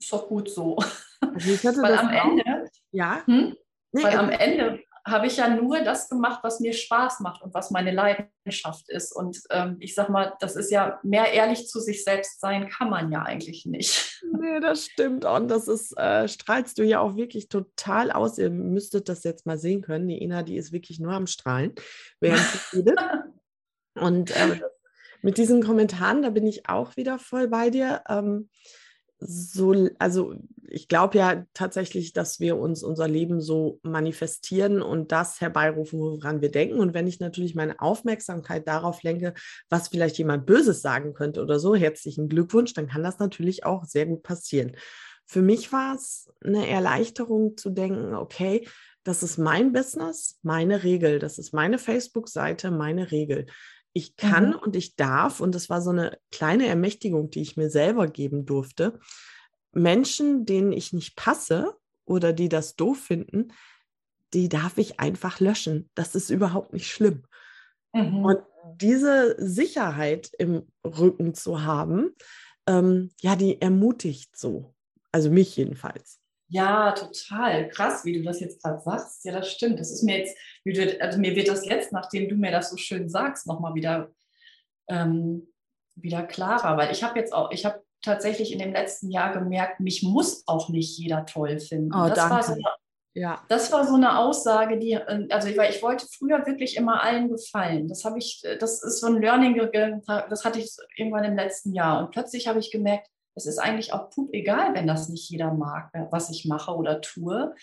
ist 0.00 0.12
doch 0.12 0.28
gut 0.28 0.48
so. 0.48 0.76
Also 1.20 1.82
Weil 1.82 1.98
am 1.98 2.10
Ende, 2.10 2.53
ja. 2.94 3.22
Hm? 3.26 3.56
Nee, 3.92 4.02
Weil 4.02 4.18
am 4.18 4.30
Ende 4.30 4.80
habe 5.06 5.26
ich 5.26 5.36
ja 5.36 5.48
nur 5.48 5.80
das 5.80 6.08
gemacht, 6.08 6.40
was 6.42 6.60
mir 6.60 6.72
Spaß 6.72 7.20
macht 7.20 7.42
und 7.42 7.52
was 7.52 7.70
meine 7.70 7.90
Leidenschaft 7.90 8.88
ist. 8.88 9.12
Und 9.12 9.38
ähm, 9.50 9.76
ich 9.80 9.94
sage 9.94 10.10
mal, 10.10 10.34
das 10.40 10.56
ist 10.56 10.70
ja 10.70 10.98
mehr 11.02 11.30
ehrlich 11.32 11.68
zu 11.68 11.78
sich 11.78 12.04
selbst 12.04 12.40
sein, 12.40 12.70
kann 12.70 12.88
man 12.88 13.12
ja 13.12 13.22
eigentlich 13.22 13.66
nicht. 13.66 14.10
Nee, 14.36 14.58
das 14.58 14.86
stimmt. 14.86 15.24
Und 15.24 15.48
das 15.48 15.68
ist, 15.68 15.96
äh, 15.98 16.28
strahlst 16.28 16.78
du 16.78 16.82
ja 16.82 17.00
auch 17.00 17.14
wirklich 17.14 17.48
total 17.48 18.10
aus. 18.10 18.36
Ihr 18.36 18.50
müsstet 18.50 19.08
das 19.08 19.22
jetzt 19.22 19.46
mal 19.46 19.58
sehen 19.58 19.80
können. 19.80 20.08
Die 20.08 20.22
Ina, 20.22 20.42
die 20.42 20.56
ist 20.56 20.72
wirklich 20.72 20.98
nur 20.98 21.12
am 21.12 21.26
Strahlen, 21.26 21.74
während 22.20 22.40
sie 22.40 22.76
redet. 22.78 22.98
Und 23.94 24.30
äh, 24.32 24.60
mit 25.22 25.38
diesen 25.38 25.62
Kommentaren, 25.62 26.22
da 26.22 26.30
bin 26.30 26.46
ich 26.46 26.68
auch 26.68 26.96
wieder 26.96 27.18
voll 27.18 27.48
bei 27.48 27.70
dir. 27.70 28.02
Ähm, 28.08 28.48
so, 29.26 29.88
also 29.98 30.34
ich 30.68 30.88
glaube 30.88 31.18
ja 31.18 31.46
tatsächlich, 31.54 32.12
dass 32.12 32.40
wir 32.40 32.58
uns 32.58 32.82
unser 32.82 33.08
Leben 33.08 33.40
so 33.40 33.80
manifestieren 33.82 34.82
und 34.82 35.12
das 35.12 35.40
herbeirufen, 35.40 35.98
woran 35.98 36.40
wir 36.40 36.50
denken. 36.50 36.80
Und 36.80 36.94
wenn 36.94 37.06
ich 37.06 37.20
natürlich 37.20 37.54
meine 37.54 37.80
Aufmerksamkeit 37.80 38.68
darauf 38.68 39.02
lenke, 39.02 39.34
was 39.68 39.88
vielleicht 39.88 40.18
jemand 40.18 40.46
Böses 40.46 40.82
sagen 40.82 41.14
könnte 41.14 41.42
oder 41.42 41.58
so, 41.58 41.74
herzlichen 41.74 42.28
Glückwunsch, 42.28 42.74
dann 42.74 42.88
kann 42.88 43.02
das 43.02 43.18
natürlich 43.18 43.64
auch 43.64 43.84
sehr 43.84 44.06
gut 44.06 44.22
passieren. 44.22 44.72
Für 45.26 45.42
mich 45.42 45.72
war 45.72 45.94
es 45.94 46.30
eine 46.44 46.68
Erleichterung 46.68 47.56
zu 47.56 47.70
denken, 47.70 48.14
okay, 48.14 48.68
das 49.04 49.22
ist 49.22 49.38
mein 49.38 49.72
Business, 49.72 50.38
meine 50.42 50.82
Regel, 50.82 51.18
das 51.18 51.38
ist 51.38 51.52
meine 51.52 51.78
Facebook-Seite, 51.78 52.70
meine 52.70 53.10
Regel 53.10 53.46
ich 53.94 54.16
kann 54.16 54.50
mhm. 54.50 54.56
und 54.56 54.76
ich 54.76 54.96
darf, 54.96 55.40
und 55.40 55.54
das 55.54 55.70
war 55.70 55.80
so 55.80 55.90
eine 55.90 56.18
kleine 56.30 56.66
Ermächtigung, 56.66 57.30
die 57.30 57.40
ich 57.40 57.56
mir 57.56 57.70
selber 57.70 58.08
geben 58.08 58.44
durfte, 58.44 58.98
Menschen, 59.72 60.44
denen 60.44 60.72
ich 60.72 60.92
nicht 60.92 61.16
passe 61.16 61.74
oder 62.04 62.32
die 62.32 62.48
das 62.48 62.76
doof 62.76 62.98
finden, 62.98 63.52
die 64.34 64.48
darf 64.48 64.78
ich 64.78 64.98
einfach 64.98 65.38
löschen. 65.40 65.88
Das 65.94 66.14
ist 66.16 66.28
überhaupt 66.28 66.72
nicht 66.72 66.90
schlimm. 66.90 67.22
Mhm. 67.92 68.24
Und 68.24 68.38
diese 68.80 69.36
Sicherheit 69.38 70.30
im 70.38 70.66
Rücken 70.84 71.34
zu 71.34 71.62
haben, 71.62 72.10
ähm, 72.66 73.10
ja, 73.20 73.36
die 73.36 73.60
ermutigt 73.60 74.36
so. 74.36 74.74
Also 75.12 75.30
mich 75.30 75.56
jedenfalls. 75.56 76.20
Ja, 76.54 76.92
total. 76.92 77.68
Krass, 77.68 78.04
wie 78.04 78.12
du 78.12 78.22
das 78.22 78.38
jetzt 78.38 78.62
gerade 78.62 78.80
sagst. 78.80 79.24
Ja, 79.24 79.32
das 79.32 79.50
stimmt. 79.50 79.80
Das 79.80 79.90
ist 79.90 80.04
mir 80.04 80.18
jetzt, 80.18 80.36
also 81.00 81.18
mir 81.18 81.34
wird 81.34 81.48
das 81.48 81.66
jetzt, 81.66 81.90
nachdem 81.90 82.28
du 82.28 82.36
mir 82.36 82.52
das 82.52 82.70
so 82.70 82.76
schön 82.76 83.08
sagst, 83.08 83.48
nochmal 83.48 83.74
wieder, 83.74 84.12
ähm, 84.88 85.52
wieder 85.96 86.22
klarer. 86.22 86.76
Weil 86.76 86.92
ich 86.92 87.02
habe 87.02 87.18
jetzt 87.18 87.32
auch, 87.32 87.50
ich 87.50 87.64
habe 87.64 87.82
tatsächlich 88.02 88.52
in 88.52 88.60
dem 88.60 88.72
letzten 88.72 89.10
Jahr 89.10 89.32
gemerkt, 89.32 89.80
mich 89.80 90.04
muss 90.04 90.44
auch 90.46 90.68
nicht 90.68 90.96
jeder 90.96 91.26
toll 91.26 91.58
finden. 91.58 91.92
Oh, 91.92 92.06
das, 92.06 92.18
danke. 92.18 92.34
War 92.34 92.42
so 92.44 92.52
eine, 92.52 92.62
ja. 93.14 93.44
das 93.48 93.72
war 93.72 93.84
so 93.84 93.94
eine 93.96 94.16
Aussage, 94.16 94.78
die, 94.78 94.96
also 94.96 95.48
ich, 95.48 95.56
ich 95.56 95.82
wollte 95.82 96.06
früher 96.06 96.46
wirklich 96.46 96.76
immer 96.76 97.02
allen 97.02 97.30
gefallen. 97.30 97.88
Das 97.88 98.04
habe 98.04 98.20
ich, 98.20 98.44
das 98.60 98.80
ist 98.84 99.00
so 99.00 99.08
ein 99.08 99.20
Learning, 99.20 99.56
das 100.06 100.44
hatte 100.44 100.60
ich 100.60 100.70
irgendwann 100.96 101.24
im 101.24 101.34
letzten 101.34 101.72
Jahr. 101.72 101.98
Und 101.98 102.12
plötzlich 102.12 102.46
habe 102.46 102.60
ich 102.60 102.70
gemerkt, 102.70 103.08
es 103.34 103.46
ist 103.46 103.58
eigentlich 103.58 103.92
auch 103.92 104.10
pup 104.10 104.30
egal, 104.32 104.74
wenn 104.74 104.86
das 104.86 105.08
nicht 105.08 105.28
jeder 105.28 105.52
mag, 105.52 105.90
was 106.10 106.30
ich 106.30 106.44
mache 106.44 106.72
oder 106.74 107.00
tue. 107.00 107.54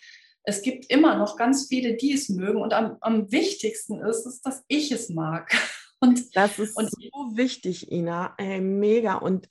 Es 0.43 0.61
gibt 0.61 0.89
immer 0.89 1.17
noch 1.17 1.37
ganz 1.37 1.67
viele, 1.67 1.95
die 1.95 2.13
es 2.13 2.29
mögen. 2.29 2.61
Und 2.61 2.73
am, 2.73 2.97
am 3.01 3.31
wichtigsten 3.31 4.01
ist 4.01 4.25
es, 4.25 4.41
dass 4.41 4.63
ich 4.67 4.91
es 4.91 5.09
mag. 5.09 5.51
Und, 6.03 6.35
das 6.35 6.57
ist 6.57 6.75
und, 6.75 6.89
so 6.89 7.37
wichtig, 7.37 7.91
Ina. 7.91 8.33
Ey, 8.39 8.59
mega. 8.59 9.17
Und 9.17 9.47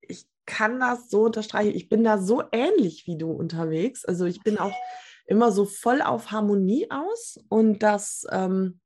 ich 0.00 0.24
kann 0.46 0.80
das 0.80 1.10
so 1.10 1.24
unterstreichen. 1.24 1.76
Ich 1.76 1.90
bin 1.90 2.02
da 2.02 2.16
so 2.16 2.42
ähnlich 2.50 3.06
wie 3.06 3.18
du 3.18 3.30
unterwegs. 3.30 4.06
Also 4.06 4.24
ich 4.24 4.40
bin 4.42 4.56
auch 4.56 4.72
immer 5.26 5.52
so 5.52 5.66
voll 5.66 6.00
auf 6.00 6.30
Harmonie 6.30 6.90
aus 6.90 7.38
und 7.50 7.82
dass 7.82 8.26
ähm, 8.30 8.80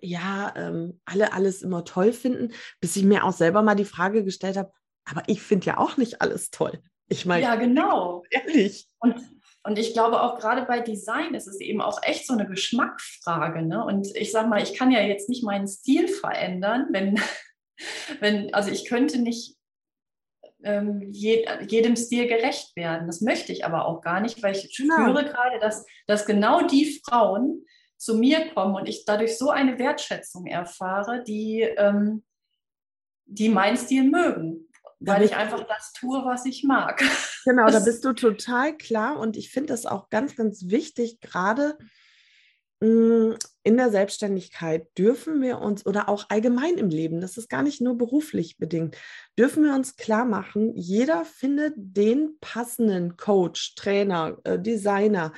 ja 0.00 0.52
ähm, 0.56 1.00
alle 1.04 1.32
alles 1.32 1.62
immer 1.62 1.84
toll 1.84 2.12
finden, 2.12 2.52
bis 2.80 2.96
ich 2.96 3.04
mir 3.04 3.22
auch 3.22 3.32
selber 3.32 3.62
mal 3.62 3.76
die 3.76 3.84
Frage 3.84 4.24
gestellt 4.24 4.56
habe, 4.56 4.72
aber 5.08 5.22
ich 5.26 5.40
finde 5.40 5.66
ja 5.66 5.78
auch 5.78 5.96
nicht 5.96 6.20
alles 6.20 6.50
toll. 6.50 6.82
Ich 7.08 7.24
meine, 7.24 7.42
ja, 7.42 7.54
genau. 7.54 8.24
Ehrlich. 8.30 8.88
Und, 8.98 9.16
und 9.62 9.78
ich 9.78 9.92
glaube 9.92 10.20
auch 10.20 10.38
gerade 10.38 10.62
bei 10.66 10.80
Design 10.80 11.34
ist 11.34 11.46
es 11.46 11.60
eben 11.60 11.80
auch 11.80 12.02
echt 12.02 12.26
so 12.26 12.32
eine 12.32 12.46
Geschmacksfrage. 12.46 13.62
Ne? 13.62 13.84
Und 13.84 14.14
ich 14.16 14.32
sage 14.32 14.48
mal, 14.48 14.62
ich 14.62 14.74
kann 14.74 14.90
ja 14.90 15.00
jetzt 15.00 15.28
nicht 15.28 15.44
meinen 15.44 15.68
Stil 15.68 16.08
verändern, 16.08 16.88
wenn, 16.90 17.20
wenn 18.20 18.52
also 18.52 18.70
ich 18.70 18.86
könnte 18.86 19.18
nicht 19.18 19.56
ähm, 20.64 21.00
je, 21.12 21.46
jedem 21.68 21.94
Stil 21.94 22.26
gerecht 22.26 22.74
werden. 22.74 23.06
Das 23.06 23.20
möchte 23.20 23.52
ich 23.52 23.64
aber 23.64 23.86
auch 23.86 24.00
gar 24.00 24.20
nicht, 24.20 24.42
weil 24.42 24.56
ich 24.56 24.76
genau. 24.76 24.96
spüre 24.96 25.24
gerade, 25.24 25.60
dass, 25.60 25.86
dass 26.06 26.26
genau 26.26 26.66
die 26.66 27.00
Frauen 27.06 27.64
zu 27.96 28.16
mir 28.16 28.48
kommen 28.52 28.74
und 28.74 28.88
ich 28.88 29.04
dadurch 29.04 29.38
so 29.38 29.50
eine 29.50 29.78
Wertschätzung 29.78 30.46
erfahre, 30.46 31.22
die, 31.22 31.60
ähm, 31.60 32.24
die 33.26 33.48
meinen 33.48 33.76
Stil 33.76 34.04
mögen 34.04 34.66
weil 35.00 35.22
ich 35.22 35.36
einfach 35.36 35.64
das 35.66 35.92
tue, 35.92 36.24
was 36.24 36.46
ich 36.46 36.64
mag. 36.64 37.02
Genau, 37.44 37.66
da 37.68 37.78
bist 37.78 38.04
du 38.04 38.12
total 38.12 38.76
klar 38.76 39.20
und 39.20 39.36
ich 39.36 39.50
finde 39.50 39.68
das 39.68 39.86
auch 39.86 40.08
ganz, 40.08 40.34
ganz 40.34 40.66
wichtig, 40.66 41.20
gerade 41.20 41.78
mm, 42.80 43.34
in 43.62 43.76
der 43.76 43.90
Selbstständigkeit 43.92 44.88
dürfen 44.98 45.40
wir 45.40 45.60
uns 45.60 45.86
oder 45.86 46.08
auch 46.08 46.26
allgemein 46.28 46.76
im 46.76 46.88
Leben, 46.88 47.20
das 47.20 47.36
ist 47.36 47.48
gar 47.48 47.62
nicht 47.62 47.80
nur 47.80 47.96
beruflich 47.96 48.58
bedingt, 48.58 48.96
dürfen 49.38 49.62
wir 49.62 49.74
uns 49.74 49.94
klar 49.94 50.24
machen, 50.24 50.74
jeder 50.74 51.24
findet 51.24 51.74
den 51.76 52.36
passenden 52.40 53.16
Coach, 53.16 53.76
Trainer, 53.76 54.38
äh, 54.42 54.58
Designer, 54.58 55.32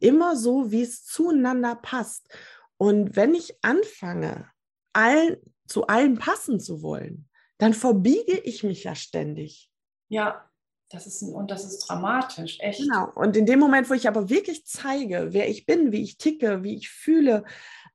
immer 0.00 0.34
so, 0.34 0.72
wie 0.72 0.82
es 0.82 1.04
zueinander 1.04 1.76
passt. 1.76 2.28
Und 2.76 3.14
wenn 3.14 3.36
ich 3.36 3.54
anfange, 3.62 4.50
all, 4.92 5.40
zu 5.68 5.86
allen 5.86 6.18
passen 6.18 6.58
zu 6.58 6.82
wollen, 6.82 7.28
dann 7.58 7.74
verbiege 7.74 8.38
ich 8.38 8.62
mich 8.62 8.84
ja 8.84 8.94
ständig. 8.94 9.70
Ja, 10.08 10.48
das 10.90 11.06
ist, 11.06 11.22
und 11.22 11.50
das 11.50 11.64
ist 11.64 11.80
dramatisch, 11.80 12.58
echt. 12.60 12.80
Genau. 12.80 13.10
Und 13.14 13.36
in 13.36 13.46
dem 13.46 13.58
Moment, 13.58 13.90
wo 13.90 13.94
ich 13.94 14.06
aber 14.06 14.30
wirklich 14.30 14.64
zeige, 14.66 15.28
wer 15.30 15.48
ich 15.48 15.66
bin, 15.66 15.90
wie 15.90 16.02
ich 16.02 16.16
ticke, 16.16 16.62
wie 16.62 16.76
ich 16.76 16.88
fühle, 16.88 17.44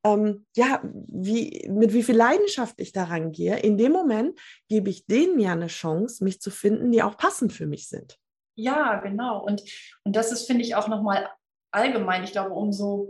ähm, 0.03 0.45
ja, 0.55 0.81
wie, 0.83 1.69
mit 1.69 1.93
wie 1.93 2.03
viel 2.03 2.17
Leidenschaft 2.17 2.75
ich 2.79 2.91
daran 2.91 3.31
gehe, 3.31 3.59
in 3.59 3.77
dem 3.77 3.91
Moment 3.91 4.37
gebe 4.67 4.89
ich 4.89 5.05
denen 5.05 5.39
ja 5.39 5.53
eine 5.53 5.67
Chance, 5.67 6.23
mich 6.23 6.41
zu 6.41 6.51
finden, 6.51 6.91
die 6.91 7.03
auch 7.03 7.17
passend 7.17 7.53
für 7.53 7.67
mich 7.67 7.87
sind. 7.87 8.17
Ja, 8.55 8.99
genau. 8.99 9.43
Und, 9.43 9.63
und 10.03 10.15
das 10.15 10.31
ist, 10.31 10.45
finde 10.45 10.63
ich, 10.63 10.75
auch 10.75 10.87
nochmal 10.87 11.29
allgemein. 11.71 12.23
Ich 12.23 12.31
glaube, 12.31 12.51
umso 12.51 13.09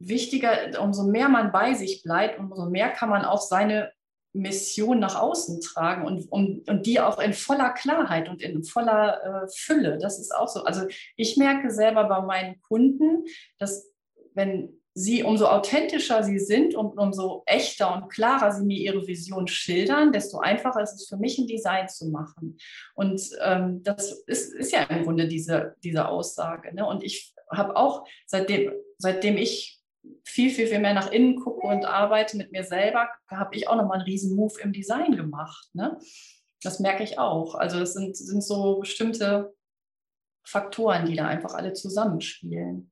wichtiger, 0.00 0.82
umso 0.82 1.04
mehr 1.04 1.28
man 1.28 1.52
bei 1.52 1.74
sich 1.74 2.02
bleibt, 2.02 2.38
umso 2.38 2.68
mehr 2.68 2.90
kann 2.90 3.10
man 3.10 3.24
auch 3.24 3.40
seine 3.40 3.92
Mission 4.38 4.98
nach 4.98 5.20
außen 5.20 5.60
tragen 5.60 6.04
und, 6.06 6.30
und, 6.30 6.68
und 6.68 6.86
die 6.86 7.00
auch 7.00 7.18
in 7.18 7.32
voller 7.32 7.70
Klarheit 7.70 8.28
und 8.28 8.42
in 8.42 8.64
voller 8.64 9.44
äh, 9.44 9.48
Fülle. 9.54 9.98
Das 9.98 10.18
ist 10.18 10.34
auch 10.34 10.48
so. 10.48 10.64
Also 10.64 10.86
ich 11.16 11.36
merke 11.36 11.70
selber 11.70 12.04
bei 12.04 12.20
meinen 12.22 12.60
Kunden, 12.60 13.24
dass 13.58 13.90
wenn 14.34 14.78
sie, 14.94 15.22
umso 15.22 15.46
authentischer 15.46 16.22
sie 16.24 16.38
sind 16.38 16.74
und 16.74 16.98
umso 16.98 17.42
echter 17.46 17.94
und 17.94 18.08
klarer 18.08 18.52
sie 18.52 18.64
mir 18.64 18.78
ihre 18.78 19.06
Vision 19.06 19.46
schildern, 19.46 20.12
desto 20.12 20.38
einfacher 20.38 20.82
ist 20.82 20.94
es 20.94 21.08
für 21.08 21.16
mich, 21.16 21.38
ein 21.38 21.46
Design 21.46 21.88
zu 21.88 22.08
machen. 22.08 22.58
Und 22.94 23.20
ähm, 23.42 23.82
das 23.82 24.12
ist, 24.26 24.54
ist, 24.54 24.72
ja 24.72 24.82
im 24.84 25.04
Grunde 25.04 25.28
diese, 25.28 25.76
diese 25.84 26.08
Aussage. 26.08 26.74
Ne? 26.74 26.86
Und 26.86 27.04
ich 27.04 27.34
habe 27.50 27.76
auch, 27.76 28.06
seitdem, 28.26 28.72
seitdem 28.98 29.36
ich 29.36 29.77
viel, 30.24 30.50
viel, 30.50 30.66
viel 30.66 30.78
mehr 30.78 30.94
nach 30.94 31.10
innen 31.10 31.36
gucke 31.36 31.66
und 31.66 31.84
arbeite 31.84 32.36
mit 32.36 32.52
mir 32.52 32.64
selber, 32.64 33.08
habe 33.28 33.56
ich 33.56 33.68
auch 33.68 33.76
nochmal 33.76 33.98
einen 33.98 34.06
riesen 34.06 34.36
Move 34.36 34.54
im 34.62 34.72
Design 34.72 35.16
gemacht. 35.16 35.68
Ne? 35.72 35.98
Das 36.62 36.80
merke 36.80 37.04
ich 37.04 37.18
auch. 37.18 37.54
Also 37.54 37.78
es 37.80 37.94
sind, 37.94 38.16
sind 38.16 38.42
so 38.42 38.80
bestimmte 38.80 39.54
Faktoren, 40.44 41.06
die 41.06 41.16
da 41.16 41.26
einfach 41.26 41.54
alle 41.54 41.72
zusammenspielen. 41.72 42.90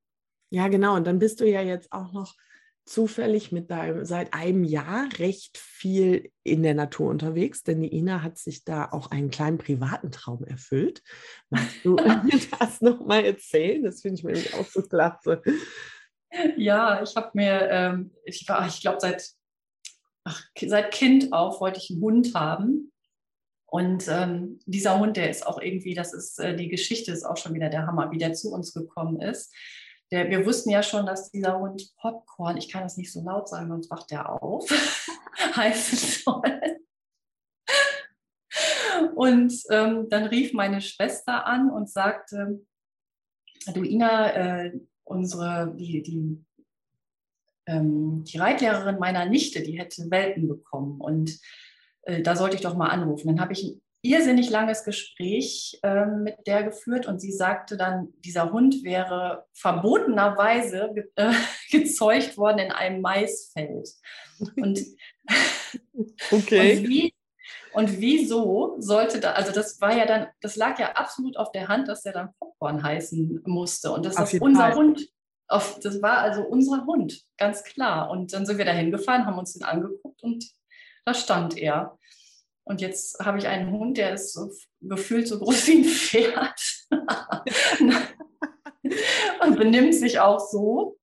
Ja, 0.51 0.69
genau. 0.69 0.95
Und 0.95 1.07
dann 1.07 1.19
bist 1.19 1.41
du 1.41 1.49
ja 1.49 1.63
jetzt 1.63 1.91
auch 1.93 2.13
noch 2.13 2.35
zufällig 2.87 3.51
mit 3.51 3.71
deinem 3.71 4.05
seit 4.05 4.33
einem 4.33 4.63
Jahr 4.63 5.09
recht 5.19 5.59
viel 5.59 6.31
in 6.45 6.63
der 6.63 6.75
Natur 6.75 7.11
unterwegs, 7.11 7.65
denn 7.65 7.83
die 7.83 7.93
Ina 7.93 8.23
hat 8.23 8.39
sich 8.39 8.65
da 8.65 8.89
auch 8.93 9.11
einen 9.11 9.31
kleinen 9.31 9.59
privaten 9.59 10.13
Traum 10.13 10.45
erfüllt. 10.45 11.03
Magst 11.51 11.85
du 11.85 11.97
das 12.61 12.81
nochmal 12.81 13.25
erzählen? 13.25 13.83
Das 13.83 14.03
finde 14.03 14.19
ich 14.19 14.25
nämlich 14.25 14.55
auch 14.55 14.67
so 14.67 14.83
klasse. 14.83 15.43
Ja, 16.57 17.03
ich 17.03 17.17
habe 17.17 17.31
mir, 17.35 17.69
ähm, 17.71 18.11
ich 18.25 18.47
ich 18.69 18.81
glaube, 18.81 18.99
seit, 19.01 19.31
seit 20.61 20.91
Kind 20.93 21.33
auf 21.33 21.61
wollte 21.61 21.79
ich 21.79 21.91
einen 21.91 22.01
Hund 22.01 22.35
haben. 22.35 22.93
Und 23.67 24.07
ähm, 24.09 24.61
dieser 24.67 24.99
Hund, 24.99 25.17
der 25.17 25.31
ist 25.31 25.47
auch 25.47 25.61
irgendwie, 25.61 25.95
das 25.95 26.13
ist, 26.13 26.39
äh, 26.39 26.57
die 26.57 26.69
Geschichte 26.69 27.13
ist 27.13 27.25
auch 27.25 27.37
schon 27.37 27.55
wieder 27.55 27.69
der 27.69 27.87
Hammer, 27.87 28.11
wie 28.11 28.19
der 28.19 28.33
zu 28.33 28.53
uns 28.53 28.73
gekommen 28.73 29.21
ist 29.21 29.53
der, 30.11 30.31
wir 30.31 30.47
wussten 30.47 30.71
ja 30.71 30.83
schon, 30.83 31.07
dass 31.07 31.31
dieser 31.31 31.59
Hund 31.59 31.95
Popcorn, 31.97 32.57
ich 32.57 32.71
kann 32.71 32.83
das 32.83 32.97
nicht 32.97 33.13
so 33.13 33.23
laut 33.23 33.49
sagen, 33.49 33.69
sonst 33.69 33.91
wacht 33.91 34.11
der 34.11 34.31
auf, 34.31 34.69
heißen 35.57 35.99
soll. 35.99 36.61
Und 39.15 39.53
ähm, 39.71 40.09
dann 40.09 40.27
rief 40.27 40.53
meine 40.53 40.81
Schwester 40.81 41.47
an 41.47 41.71
und 41.71 41.91
sagte, 41.91 42.61
du 43.75 43.83
Ina, 43.83 44.33
äh, 44.33 44.73
unsere, 45.07 45.75
die, 45.77 46.03
die, 46.03 46.45
ähm, 47.67 48.25
die 48.25 48.39
Reitlehrerin 48.39 48.99
meiner 48.99 49.25
Nichte, 49.25 49.63
die 49.63 49.79
hätte 49.79 50.11
Welpen 50.11 50.49
bekommen 50.49 51.01
und 51.01 51.39
äh, 52.03 52.23
da 52.23 52.37
sollte 52.37 52.57
ich 52.57 52.63
doch 52.63 52.77
mal 52.77 52.89
anrufen. 52.89 53.29
Dann 53.29 53.41
habe 53.41 53.53
ich 53.53 53.79
irrsinnig 54.03 54.51
langes 54.51 54.85
Gespräch 54.85 55.79
äh, 55.83 56.07
mit 56.07 56.47
der 56.47 56.63
geführt 56.63 57.07
und 57.07 57.21
sie 57.21 57.33
sagte 57.33 57.77
dann, 57.77 58.13
dieser 58.25 58.53
Hund 58.53 58.85
wäre 58.85 59.47
verbotenerweise 59.53 60.91
ge 60.95 61.05
äh, 61.17 61.33
gezeugt 61.71 62.37
worden 62.37 62.59
in 62.59 62.73
einem 62.73 63.01
Maisfeld. 63.01 63.89
Und, 64.57 64.81
okay. 66.31 66.79
und, 66.79 66.89
wie, 66.89 67.15
und 67.77 68.01
wieso 68.01 68.77
sollte 68.79 69.21
da, 69.21 69.33
also 69.33 69.53
das 69.53 69.83
war 69.83 69.95
ja 69.95 70.07
dann, 70.07 70.29
das 70.41 70.57
lag 70.57 70.79
ja 70.79 70.93
absolut 70.93 71.37
auf 71.37 71.53
der 71.53 71.69
Hand, 71.69 71.89
dass 71.89 72.03
der 72.03 72.15
dann 72.15 72.33
Popcorn 72.39 72.83
heißen 72.83 73.43
musste 73.45 73.93
und 73.93 74.07
das 74.07 74.17
unser 74.41 74.61
Fall. 74.61 74.75
Hund 74.75 75.07
auf, 75.47 75.79
das 75.81 76.01
war 76.01 76.21
also 76.21 76.41
unser 76.41 76.87
Hund, 76.87 77.23
ganz 77.37 77.65
klar. 77.65 78.09
Und 78.09 78.33
dann 78.33 78.47
sind 78.47 78.57
wir 78.57 78.65
da 78.65 78.73
hingefahren, 78.73 79.27
haben 79.27 79.39
uns 79.39 79.53
den 79.53 79.63
angeguckt 79.63 80.23
und 80.23 80.43
da 81.05 81.13
stand 81.13 81.59
er. 81.59 81.99
Und 82.65 82.81
jetzt 82.81 83.21
habe 83.23 83.37
ich 83.37 83.47
einen 83.47 83.71
Hund, 83.71 83.99
der 83.99 84.15
ist 84.15 84.33
so 84.33 84.51
gefühlt 84.81 85.29
so 85.29 85.39
groß 85.39 85.67
wie 85.67 85.73
ein 85.73 85.85
Pferd. 85.85 86.59
und 89.43 89.57
benimmt 89.57 89.95
sich 89.95 90.21
auch 90.21 90.41
so. 90.41 90.99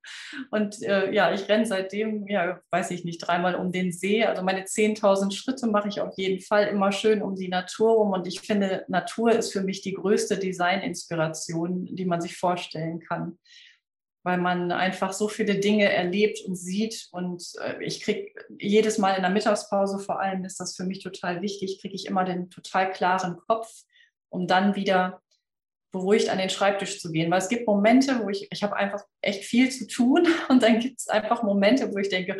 Und 0.51 0.81
äh, 0.83 1.13
ja, 1.13 1.33
ich 1.33 1.47
renne 1.47 1.65
seitdem, 1.65 2.27
ja, 2.27 2.59
weiß 2.71 2.91
ich 2.91 3.05
nicht, 3.05 3.19
dreimal 3.19 3.55
um 3.55 3.71
den 3.71 3.91
See. 3.91 4.23
Also 4.23 4.43
meine 4.43 4.63
10.000 4.63 5.31
Schritte 5.31 5.67
mache 5.67 5.89
ich 5.89 6.01
auf 6.01 6.17
jeden 6.17 6.41
Fall 6.41 6.67
immer 6.67 6.91
schön 6.91 7.21
um 7.21 7.35
die 7.35 7.49
Natur 7.49 7.93
rum. 7.93 8.11
Und 8.11 8.27
ich 8.27 8.41
finde, 8.41 8.85
Natur 8.87 9.31
ist 9.31 9.53
für 9.53 9.61
mich 9.61 9.81
die 9.81 9.93
größte 9.93 10.37
Designinspiration, 10.37 11.85
die 11.95 12.05
man 12.05 12.21
sich 12.21 12.37
vorstellen 12.37 12.99
kann 12.99 13.37
weil 14.23 14.37
man 14.37 14.71
einfach 14.71 15.11
so 15.11 15.27
viele 15.27 15.59
Dinge 15.59 15.91
erlebt 15.91 16.41
und 16.47 16.55
sieht. 16.55 17.09
Und 17.11 17.43
äh, 17.61 17.83
ich 17.83 18.01
kriege 18.01 18.31
jedes 18.57 18.97
Mal 18.97 19.15
in 19.15 19.21
der 19.21 19.31
Mittagspause 19.31 19.99
vor 19.99 20.19
allem, 20.19 20.45
ist 20.45 20.59
das 20.59 20.75
für 20.75 20.85
mich 20.85 21.03
total 21.03 21.41
wichtig, 21.41 21.79
kriege 21.81 21.93
ich 21.95 22.05
immer 22.07 22.23
den 22.23 22.49
total 22.49 22.91
klaren 22.91 23.37
Kopf, 23.37 23.69
um 24.29 24.47
dann 24.47 24.75
wieder 24.75 25.21
beruhigt 25.93 26.27
an 26.29 26.39
den 26.39 26.49
Schreibtisch 26.49 26.99
zu 26.99 27.11
gehen. 27.11 27.31
Weil 27.31 27.37
es 27.37 27.47
gibt 27.47 27.67
Momente, 27.67 28.19
wo 28.21 28.29
ich, 28.29 28.51
ich 28.51 28.63
habe 28.63 28.75
einfach 28.75 29.05
echt 29.21 29.45
viel 29.45 29.69
zu 29.69 29.87
tun 29.87 30.27
und 30.49 30.61
dann 30.61 30.79
gibt 30.79 30.99
es 30.99 31.07
einfach 31.07 31.43
Momente, 31.43 31.93
wo 31.93 31.97
ich 31.99 32.09
denke, 32.09 32.35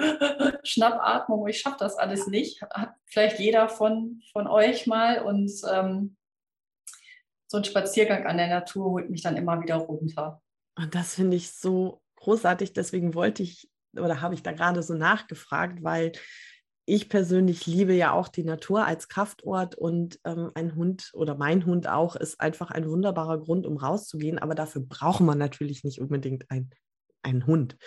Schnappatmung, 0.64 1.48
ich 1.48 1.60
schaffe 1.60 1.78
das 1.80 1.96
alles 1.96 2.28
nicht. 2.28 2.62
Hat 2.64 2.96
vielleicht 3.06 3.40
jeder 3.40 3.70
von, 3.70 4.22
von 4.34 4.48
euch 4.48 4.88
mal 4.88 5.22
und 5.22 5.52
ähm, 5.72 6.18
so 7.48 7.58
ein 7.58 7.64
Spaziergang 7.64 8.26
an 8.26 8.38
der 8.38 8.48
Natur 8.48 8.86
holt 8.86 9.10
mich 9.12 9.22
dann 9.22 9.38
immer 9.38 9.62
wieder 9.62 9.76
runter. 9.76 10.42
Und 10.76 10.96
das 10.96 11.14
finde 11.14 11.38
ich 11.38 11.52
so 11.52 12.02
großartig. 12.16 12.74
Deswegen 12.74 13.14
wollte 13.14 13.44
ich 13.44 13.70
oder 13.96 14.22
habe 14.22 14.34
ich 14.34 14.42
da 14.42 14.52
gerade 14.52 14.82
so 14.82 14.96
nachgefragt, 14.96 15.84
weil 15.84 16.14
ich 16.86 17.08
persönlich 17.08 17.66
liebe 17.66 17.94
ja 17.94 18.12
auch 18.12 18.28
die 18.28 18.44
Natur 18.44 18.86
als 18.86 19.08
Kraftort 19.08 19.76
und 19.76 20.20
ähm, 20.26 20.52
ein 20.54 20.76
Hund 20.76 21.12
oder 21.14 21.36
mein 21.36 21.66
Hund 21.66 21.88
auch 21.88 22.16
ist 22.16 22.42
einfach 22.42 22.72
ein 22.72 22.90
wunderbarer 22.90 23.40
Grund, 23.40 23.66
um 23.66 23.78
rauszugehen. 23.78 24.38
Aber 24.38 24.54
dafür 24.54 24.82
braucht 24.82 25.22
man 25.22 25.38
natürlich 25.38 25.84
nicht 25.84 26.00
unbedingt 26.00 26.52
ein, 26.52 26.72
einen 27.22 27.48
Hund. 27.48 27.78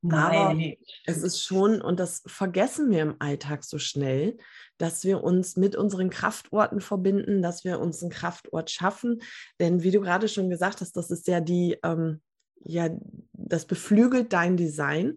Nein. 0.00 0.36
Aber 0.36 0.60
es 1.06 1.22
ist 1.22 1.42
schon, 1.42 1.82
und 1.82 1.98
das 2.00 2.22
vergessen 2.26 2.90
wir 2.90 3.02
im 3.02 3.16
Alltag 3.18 3.64
so 3.64 3.78
schnell, 3.78 4.38
dass 4.78 5.04
wir 5.04 5.22
uns 5.24 5.56
mit 5.56 5.76
unseren 5.76 6.08
Kraftorten 6.08 6.80
verbinden, 6.80 7.42
dass 7.42 7.64
wir 7.64 7.80
uns 7.80 8.00
einen 8.00 8.12
Kraftort 8.12 8.70
schaffen. 8.70 9.20
Denn 9.60 9.82
wie 9.82 9.90
du 9.90 10.00
gerade 10.00 10.28
schon 10.28 10.50
gesagt 10.50 10.80
hast, 10.80 10.96
das 10.96 11.10
ist 11.10 11.26
ja 11.26 11.40
die, 11.40 11.76
ähm, 11.82 12.22
ja, 12.60 12.88
das 13.32 13.66
beflügelt 13.66 14.32
dein 14.32 14.56
Design. 14.56 15.16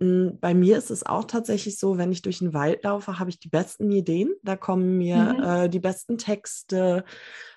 Hm, 0.00 0.38
bei 0.40 0.54
mir 0.54 0.78
ist 0.78 0.90
es 0.90 1.04
auch 1.04 1.24
tatsächlich 1.24 1.78
so, 1.78 1.98
wenn 1.98 2.10
ich 2.10 2.22
durch 2.22 2.38
den 2.38 2.54
Wald 2.54 2.84
laufe, 2.84 3.18
habe 3.18 3.28
ich 3.28 3.38
die 3.38 3.50
besten 3.50 3.90
Ideen. 3.92 4.32
Da 4.42 4.56
kommen 4.56 4.96
mir 4.96 5.16
mhm. 5.16 5.42
äh, 5.42 5.68
die 5.68 5.78
besten 5.78 6.16
Texte. 6.16 7.04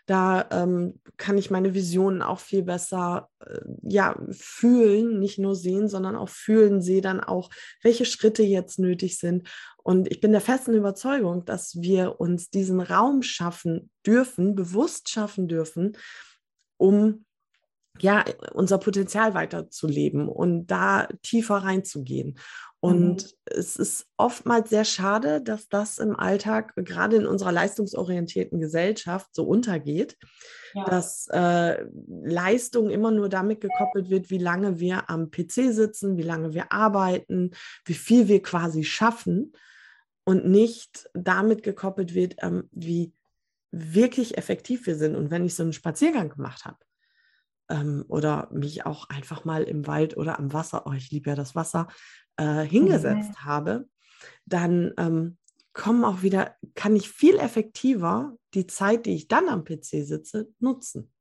Da 0.06 0.46
ähm, 0.52 1.00
kann 1.16 1.38
ich 1.38 1.50
meine 1.50 1.74
Visionen 1.74 2.22
auch 2.22 2.40
viel 2.40 2.64
besser 2.64 3.30
äh, 3.40 3.60
ja, 3.84 4.20
fühlen, 4.32 5.20
nicht 5.20 5.40
nur 5.40 5.56
sehen, 5.56 5.88
sondern 5.88 6.18
auch 6.18 6.28
fühlen, 6.28 6.82
sehe 6.82 7.02
dann 7.02 7.22
auch, 7.22 7.50
welche 7.82 8.04
Schritte 8.04 8.44
jetzt 8.44 8.78
nötig 8.78 9.18
sind. 9.18 9.48
Und 9.82 10.12
ich 10.12 10.20
bin 10.20 10.34
der 10.34 10.42
festen 10.42 10.74
Überzeugung, 10.74 11.46
dass 11.46 11.82
wir 11.82 12.20
uns 12.20 12.50
diesen 12.50 12.82
Raum 12.82 13.22
schaffen 13.22 13.90
dürfen, 14.06 14.56
bewusst 14.56 15.10
schaffen 15.10 15.48
dürfen, 15.48 15.96
um 16.76 17.24
ja, 18.00 18.26
unser 18.54 18.78
Potenzial 18.78 19.34
weiterzuleben 19.34 20.28
und 20.28 20.68
da 20.68 21.08
tiefer 21.22 21.58
reinzugehen. 21.58 22.40
Und 22.80 23.24
mhm. 23.24 23.30
es 23.46 23.78
ist 23.78 24.08
oftmals 24.18 24.70
sehr 24.70 24.84
schade, 24.84 25.42
dass 25.42 25.70
das 25.70 26.00
im 26.00 26.18
Alltag, 26.18 26.74
gerade 26.76 27.16
in 27.16 27.26
unserer 27.26 27.54
leistungsorientierten 27.54 28.60
Gesellschaft, 28.60 29.30
so 29.34 29.46
untergeht, 29.46 30.18
ja. 30.74 30.84
dass 30.84 31.28
äh, 31.32 31.86
Leistung 32.08 32.90
immer 32.90 33.12
nur 33.12 33.30
damit 33.30 33.62
gekoppelt 33.62 34.10
wird, 34.10 34.30
wie 34.32 34.38
lange 34.38 34.82
wir 34.82 35.10
am 35.10 35.32
PC 35.32 35.72
sitzen, 35.72 36.18
wie 36.18 36.24
lange 36.24 36.54
wir 36.54 36.74
arbeiten, 36.74 37.52
wie 37.86 37.94
viel 37.94 38.28
wir 38.28 38.42
quasi 38.42 38.84
schaffen 38.84 39.54
und 40.26 40.46
nicht 40.46 41.10
damit 41.14 41.64
gekoppelt 41.64 42.14
wird, 42.14 42.36
ähm, 42.42 42.68
wie 42.72 43.14
wirklich 43.72 44.38
effektiv 44.38 44.88
wir 44.88 44.96
sind. 44.96 45.16
Und 45.16 45.32
wenn 45.32 45.46
ich 45.46 45.56
so 45.56 45.64
einen 45.64 45.72
Spaziergang 45.72 46.28
gemacht 46.28 46.66
habe, 46.66 46.80
ähm, 47.70 48.06
oder 48.08 48.50
mich 48.52 48.86
auch 48.86 49.10
einfach 49.10 49.46
mal 49.46 49.64
im 49.64 49.88
Wald 49.88 50.18
oder 50.18 50.40
am 50.40 50.54
Wasser, 50.54 50.84
oh, 50.86 50.92
ich 50.92 51.12
liebe 51.12 51.30
ja 51.30 51.36
das 51.36 51.56
Wasser, 51.56 51.88
äh, 52.38 52.62
hingesetzt 52.62 53.30
mhm. 53.30 53.46
habe, 53.46 53.90
dann 54.46 54.94
ähm, 54.98 55.38
kommen 55.74 56.06
auch 56.06 56.22
wieder, 56.22 56.56
kann 56.76 56.96
ich 56.96 57.10
viel 57.10 57.38
effektiver 57.38 58.38
die 58.54 58.68
Zeit, 58.68 59.06
die 59.06 59.16
ich 59.16 59.28
dann 59.28 59.50
am 59.50 59.64
PC 59.64 60.06
sitze, 60.06 60.50
nutzen. 60.60 61.12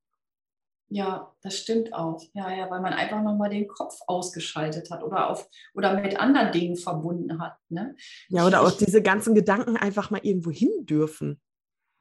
Ja, 0.95 1.35
das 1.41 1.57
stimmt 1.57 1.95
auch. 1.95 2.23
Ja, 2.35 2.51
ja, 2.55 2.69
weil 2.71 2.83
man 2.83 2.93
einfach 2.93 3.23
nochmal 3.23 3.49
den 3.49 3.67
Kopf 3.67 3.99
ausgeschaltet 4.07 4.91
hat 4.91 5.03
oder 5.03 5.31
auf 5.31 5.49
oder 5.75 5.99
mit 5.99 6.21
anderen 6.21 6.53
Dingen 6.53 6.77
verbunden 6.77 7.41
hat. 7.41 7.57
Ne? 7.71 7.97
Ja, 8.29 8.47
oder 8.47 8.61
auch 8.61 8.73
diese 8.73 9.01
ganzen 9.01 9.35
Gedanken 9.35 9.79
einfach 9.79 10.11
mal 10.11 10.21
irgendwo 10.23 10.51
hin 10.51 10.85
dürfen. 10.85 11.41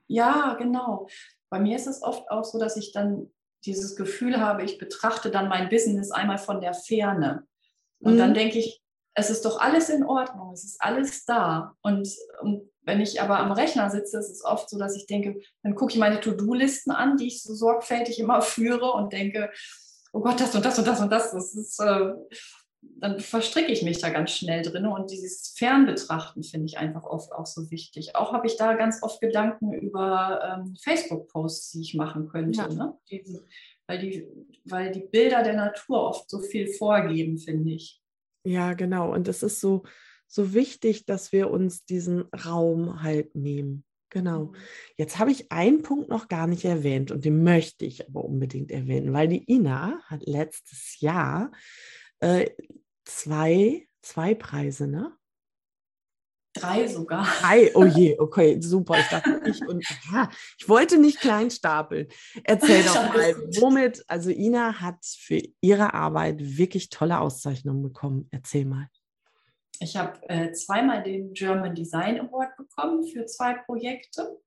Ja, 0.07 0.55
genau. 0.55 1.07
Bei 1.49 1.61
mir 1.61 1.77
ist 1.77 1.87
es 1.87 2.03
oft 2.03 2.29
auch 2.29 2.43
so, 2.43 2.59
dass 2.59 2.75
ich 2.75 2.91
dann 2.91 3.31
dieses 3.65 3.95
Gefühl 3.95 4.39
habe, 4.39 4.63
ich 4.63 4.77
betrachte 4.77 5.31
dann 5.31 5.49
mein 5.49 5.69
Business 5.69 6.11
einmal 6.11 6.37
von 6.37 6.61
der 6.61 6.73
Ferne. 6.73 7.45
Und 7.99 8.15
mhm. 8.15 8.17
dann 8.17 8.33
denke 8.33 8.59
ich, 8.59 8.81
es 9.13 9.29
ist 9.29 9.45
doch 9.45 9.59
alles 9.59 9.89
in 9.89 10.03
Ordnung, 10.03 10.53
es 10.53 10.63
ist 10.63 10.81
alles 10.81 11.25
da. 11.25 11.75
Und, 11.81 12.09
und, 12.41 12.69
wenn 12.83 12.99
ich 12.99 13.21
aber 13.21 13.37
am 13.37 13.51
Rechner 13.51 13.91
sitze, 13.91 14.17
ist 14.17 14.31
es 14.31 14.43
oft 14.43 14.67
so, 14.67 14.79
dass 14.79 14.95
ich 14.95 15.05
denke, 15.05 15.39
dann 15.61 15.75
gucke 15.75 15.93
ich 15.93 15.99
meine 15.99 16.19
To-Do-Listen 16.19 16.89
an, 16.89 17.15
die 17.15 17.27
ich 17.27 17.43
so 17.43 17.53
sorgfältig 17.53 18.17
immer 18.17 18.41
führe 18.41 18.91
und 18.93 19.13
denke, 19.13 19.51
oh 20.13 20.21
Gott, 20.21 20.39
das 20.39 20.55
und 20.55 20.65
das 20.65 20.79
und 20.79 20.87
das 20.87 20.99
und 20.99 21.11
das, 21.11 21.31
das 21.31 21.53
ist, 21.53 21.79
äh, 21.79 22.13
dann 22.81 23.19
verstricke 23.19 23.71
ich 23.71 23.83
mich 23.83 23.99
da 23.99 24.09
ganz 24.09 24.31
schnell 24.31 24.63
drin. 24.63 24.85
Und 24.85 25.11
dieses 25.11 25.53
Fernbetrachten 25.57 26.43
finde 26.43 26.65
ich 26.67 26.77
einfach 26.77 27.03
oft 27.03 27.31
auch 27.31 27.45
so 27.45 27.69
wichtig. 27.71 28.15
Auch 28.15 28.33
habe 28.33 28.47
ich 28.47 28.57
da 28.57 28.73
ganz 28.73 29.01
oft 29.03 29.21
Gedanken 29.21 29.73
über 29.73 30.63
ähm, 30.65 30.75
Facebook-Posts, 30.75 31.71
die 31.71 31.81
ich 31.81 31.93
machen 31.95 32.27
könnte. 32.27 32.61
Ja. 32.61 32.67
Ne? 32.67 32.97
Diese, 33.09 33.45
weil, 33.87 33.99
die, 33.99 34.27
weil 34.65 34.91
die 34.91 35.01
Bilder 35.01 35.43
der 35.43 35.55
Natur 35.55 36.01
oft 36.01 36.29
so 36.29 36.39
viel 36.39 36.67
vorgeben, 36.67 37.37
finde 37.37 37.71
ich. 37.71 38.01
Ja, 38.43 38.73
genau. 38.73 39.13
Und 39.13 39.27
es 39.27 39.43
ist 39.43 39.61
so, 39.61 39.83
so 40.27 40.53
wichtig, 40.53 41.05
dass 41.05 41.31
wir 41.31 41.51
uns 41.51 41.85
diesen 41.85 42.23
Raum 42.45 43.03
halt 43.03 43.35
nehmen. 43.35 43.83
Genau. 44.09 44.45
Mhm. 44.45 44.55
Jetzt 44.97 45.19
habe 45.19 45.31
ich 45.31 45.51
einen 45.51 45.83
Punkt 45.83 46.09
noch 46.09 46.27
gar 46.27 46.47
nicht 46.47 46.65
erwähnt 46.65 47.11
und 47.11 47.25
den 47.25 47.43
möchte 47.43 47.85
ich 47.85 48.07
aber 48.07 48.25
unbedingt 48.25 48.71
erwähnen, 48.71 49.13
weil 49.13 49.27
die 49.27 49.49
Ina 49.51 50.01
hat 50.05 50.25
letztes 50.25 50.99
Jahr 50.99 51.51
äh, 52.21 52.49
zwei, 53.05 53.87
zwei 54.01 54.33
Preise, 54.35 54.87
ne? 54.87 55.15
Drei 56.53 56.85
sogar. 56.87 57.25
Drei, 57.39 57.73
oh 57.75 57.85
je, 57.85 58.19
okay, 58.19 58.59
super. 58.59 58.99
Ich 58.99 59.07
dachte, 59.07 59.41
ich 59.45 59.65
und 59.65 59.85
ja, 60.13 60.29
ich 60.57 60.67
wollte 60.67 60.97
nicht 60.97 61.21
klein 61.21 61.49
stapeln. 61.49 62.07
Erzähl 62.43 62.83
doch 62.83 62.95
mal, 62.95 63.35
womit, 63.59 64.03
also 64.07 64.29
Ina 64.29 64.81
hat 64.81 64.97
für 65.05 65.41
ihre 65.61 65.93
Arbeit 65.93 66.39
wirklich 66.57 66.89
tolle 66.89 67.19
Auszeichnungen 67.19 67.81
bekommen. 67.81 68.27
Erzähl 68.31 68.65
mal. 68.65 68.87
Ich 69.79 69.95
habe 69.95 70.19
äh, 70.29 70.51
zweimal 70.51 71.03
den 71.03 71.33
German 71.33 71.73
Design 71.73 72.19
Award 72.19 72.55
bekommen 72.57 73.07
für 73.07 73.25
zwei 73.25 73.53
Projekte 73.53 74.37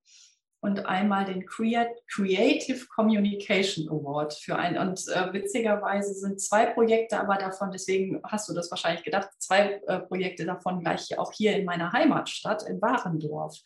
und 0.61 0.85
einmal 0.85 1.25
den 1.25 1.45
Creative 1.45 2.85
Communication 2.87 3.87
Award 3.89 4.33
für 4.33 4.55
ein. 4.55 4.77
Und 4.77 5.05
äh, 5.07 5.31
witzigerweise 5.31 6.13
sind 6.13 6.41
zwei 6.41 6.65
Projekte 6.65 7.19
aber 7.19 7.35
davon, 7.35 7.71
deswegen 7.71 8.19
hast 8.23 8.49
du 8.49 8.53
das 8.53 8.71
wahrscheinlich 8.71 9.03
gedacht, 9.03 9.29
zwei 9.37 9.81
äh, 9.87 9.99
Projekte 9.99 10.45
davon 10.45 10.79
gleich 10.79 11.17
auch 11.19 11.31
hier 11.31 11.55
in 11.55 11.65
meiner 11.65 11.93
Heimatstadt 11.93 12.63
in 12.63 12.81
Warendorf. 12.81 13.59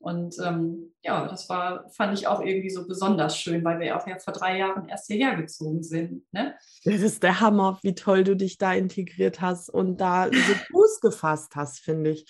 Und 0.00 0.36
ähm, 0.42 0.94
ja, 1.02 1.28
das 1.28 1.50
war, 1.50 1.90
fand 1.90 2.18
ich 2.18 2.26
auch 2.26 2.40
irgendwie 2.40 2.70
so 2.70 2.86
besonders 2.86 3.36
schön, 3.36 3.62
weil 3.64 3.80
wir 3.80 3.96
auch 3.98 4.06
ja 4.06 4.18
vor 4.18 4.32
drei 4.32 4.56
Jahren 4.56 4.88
erst 4.88 5.08
hierher 5.08 5.36
gezogen 5.36 5.82
sind. 5.82 6.24
Ne? 6.32 6.54
Das 6.84 7.02
ist 7.02 7.22
der 7.22 7.40
Hammer, 7.40 7.78
wie 7.82 7.94
toll 7.94 8.24
du 8.24 8.34
dich 8.34 8.56
da 8.56 8.72
integriert 8.72 9.42
hast 9.42 9.68
und 9.68 10.00
da 10.00 10.30
so 10.32 10.32
Fuß 10.72 11.00
gefasst 11.02 11.54
hast, 11.54 11.80
finde 11.80 12.10
ich. 12.10 12.24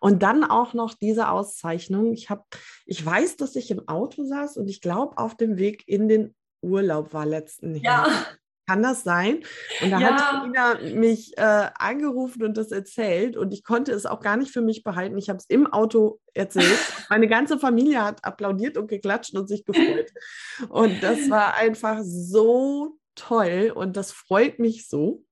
Und 0.00 0.22
dann 0.22 0.44
auch 0.44 0.74
noch 0.74 0.92
diese 0.92 1.30
Auszeichnung. 1.30 2.12
Ich 2.12 2.28
habe, 2.28 2.44
ich 2.84 3.04
weiß, 3.04 3.38
dass 3.38 3.56
ich 3.56 3.70
im 3.70 3.88
Auto 3.88 4.26
saß 4.26 4.58
und 4.58 4.68
ich 4.68 4.82
glaube, 4.82 5.16
auf 5.16 5.34
dem 5.34 5.56
Weg 5.56 5.88
in 5.88 6.08
den 6.08 6.34
Urlaub 6.60 7.14
war 7.14 7.24
letzten 7.24 7.74
Jahr. 7.74 8.08
Ja. 8.08 8.26
Kann 8.66 8.82
das 8.82 9.04
sein? 9.04 9.42
Und 9.82 9.90
da 9.90 10.00
ja. 10.00 10.10
hat 10.12 10.46
Ina 10.46 10.94
mich 10.94 11.36
äh, 11.36 11.68
angerufen 11.74 12.44
und 12.44 12.56
das 12.56 12.70
erzählt 12.70 13.36
und 13.36 13.52
ich 13.52 13.62
konnte 13.62 13.92
es 13.92 14.06
auch 14.06 14.20
gar 14.20 14.38
nicht 14.38 14.52
für 14.52 14.62
mich 14.62 14.82
behalten. 14.82 15.18
Ich 15.18 15.28
habe 15.28 15.38
es 15.38 15.44
im 15.46 15.66
Auto 15.66 16.20
erzählt. 16.32 16.78
Meine 17.10 17.28
ganze 17.28 17.58
Familie 17.58 18.02
hat 18.02 18.24
applaudiert 18.24 18.78
und 18.78 18.88
geklatscht 18.88 19.34
und 19.34 19.48
sich 19.48 19.64
gefreut. 19.64 20.10
Und 20.68 21.02
das 21.02 21.28
war 21.28 21.54
einfach 21.56 22.00
so 22.02 22.96
toll 23.14 23.72
und 23.74 23.96
das 23.96 24.12
freut 24.12 24.58
mich 24.58 24.88
so, 24.88 25.24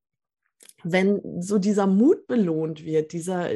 wenn 0.84 1.20
so 1.40 1.58
dieser 1.58 1.86
Mut 1.86 2.26
belohnt 2.26 2.84
wird, 2.84 3.12
dieser 3.12 3.50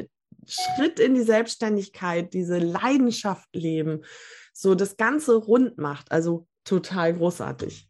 Schritt 0.47 0.99
in 0.99 1.13
die 1.13 1.23
Selbstständigkeit, 1.23 2.33
diese 2.33 2.57
Leidenschaft 2.57 3.47
leben, 3.53 4.03
so 4.53 4.75
das 4.75 4.97
Ganze 4.97 5.35
rund 5.35 5.77
macht. 5.77 6.11
Also 6.11 6.47
total 6.63 7.13
großartig. 7.13 7.87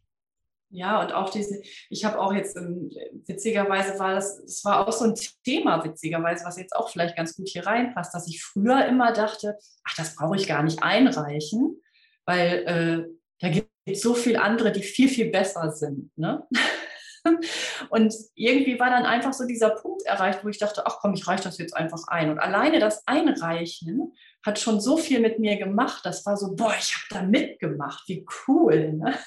Ja, 0.69 1.01
und 1.01 1.13
auch 1.13 1.29
diese, 1.29 1.61
ich 1.89 2.03
habe 2.03 2.19
auch 2.19 2.33
jetzt, 2.33 2.57
ähm, 2.57 2.91
witzigerweise 3.25 3.97
war 3.99 4.13
das, 4.13 4.39
es 4.39 4.65
war 4.65 4.85
auch 4.85 4.91
so 4.91 5.05
ein 5.05 5.15
Thema, 5.45 5.83
witzigerweise, 5.83 6.43
was 6.43 6.57
jetzt 6.57 6.75
auch 6.75 6.89
vielleicht 6.89 7.15
ganz 7.15 7.35
gut 7.37 7.47
hier 7.47 7.65
reinpasst, 7.65 8.13
dass 8.13 8.27
ich 8.27 8.43
früher 8.43 8.85
immer 8.85 9.13
dachte, 9.13 9.57
ach, 9.85 9.95
das 9.95 10.15
brauche 10.15 10.35
ich 10.35 10.45
gar 10.45 10.63
nicht 10.63 10.83
einreichen, 10.83 11.81
weil 12.25 12.63
äh, 12.65 13.17
da 13.39 13.49
gibt 13.49 13.69
es 13.85 14.01
so 14.01 14.13
viele 14.13 14.41
andere, 14.41 14.73
die 14.73 14.83
viel, 14.83 15.07
viel 15.07 15.29
besser 15.31 15.71
sind. 15.71 16.11
Ne? 16.17 16.45
Und 17.89 18.13
irgendwie 18.35 18.79
war 18.79 18.89
dann 18.89 19.05
einfach 19.05 19.33
so 19.33 19.45
dieser 19.45 19.71
Punkt 19.71 20.05
erreicht, 20.05 20.43
wo 20.43 20.49
ich 20.49 20.57
dachte, 20.57 20.85
ach 20.85 20.97
komm, 20.99 21.13
ich 21.13 21.27
reiche 21.27 21.43
das 21.43 21.57
jetzt 21.57 21.75
einfach 21.75 22.07
ein. 22.07 22.29
Und 22.29 22.39
alleine 22.39 22.79
das 22.79 23.05
Einreichen 23.05 24.13
hat 24.45 24.59
schon 24.59 24.79
so 24.79 24.97
viel 24.97 25.19
mit 25.19 25.39
mir 25.39 25.57
gemacht. 25.57 26.05
Das 26.05 26.25
war 26.25 26.37
so, 26.37 26.55
boah, 26.55 26.73
ich 26.77 26.95
habe 26.95 27.05
da 27.09 27.21
mitgemacht, 27.23 28.03
wie 28.07 28.25
cool. 28.47 28.93
Ne? 28.93 29.17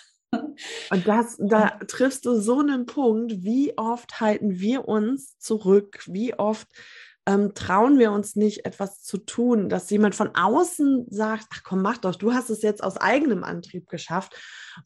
Und 0.90 1.06
das, 1.06 1.36
da 1.38 1.70
triffst 1.86 2.26
du 2.26 2.40
so 2.40 2.60
einen 2.60 2.86
Punkt, 2.86 3.42
wie 3.42 3.76
oft 3.76 4.20
halten 4.20 4.58
wir 4.60 4.88
uns 4.88 5.38
zurück, 5.38 6.04
wie 6.06 6.34
oft 6.34 6.68
ähm, 7.26 7.54
trauen 7.54 7.98
wir 7.98 8.12
uns 8.12 8.34
nicht, 8.34 8.64
etwas 8.64 9.02
zu 9.02 9.18
tun, 9.18 9.68
dass 9.68 9.90
jemand 9.90 10.14
von 10.14 10.34
außen 10.34 11.06
sagt, 11.10 11.46
ach 11.50 11.62
komm, 11.62 11.82
mach 11.82 11.98
doch, 11.98 12.16
du 12.16 12.32
hast 12.32 12.50
es 12.50 12.62
jetzt 12.62 12.82
aus 12.82 12.96
eigenem 12.96 13.44
Antrieb 13.44 13.88
geschafft. 13.88 14.34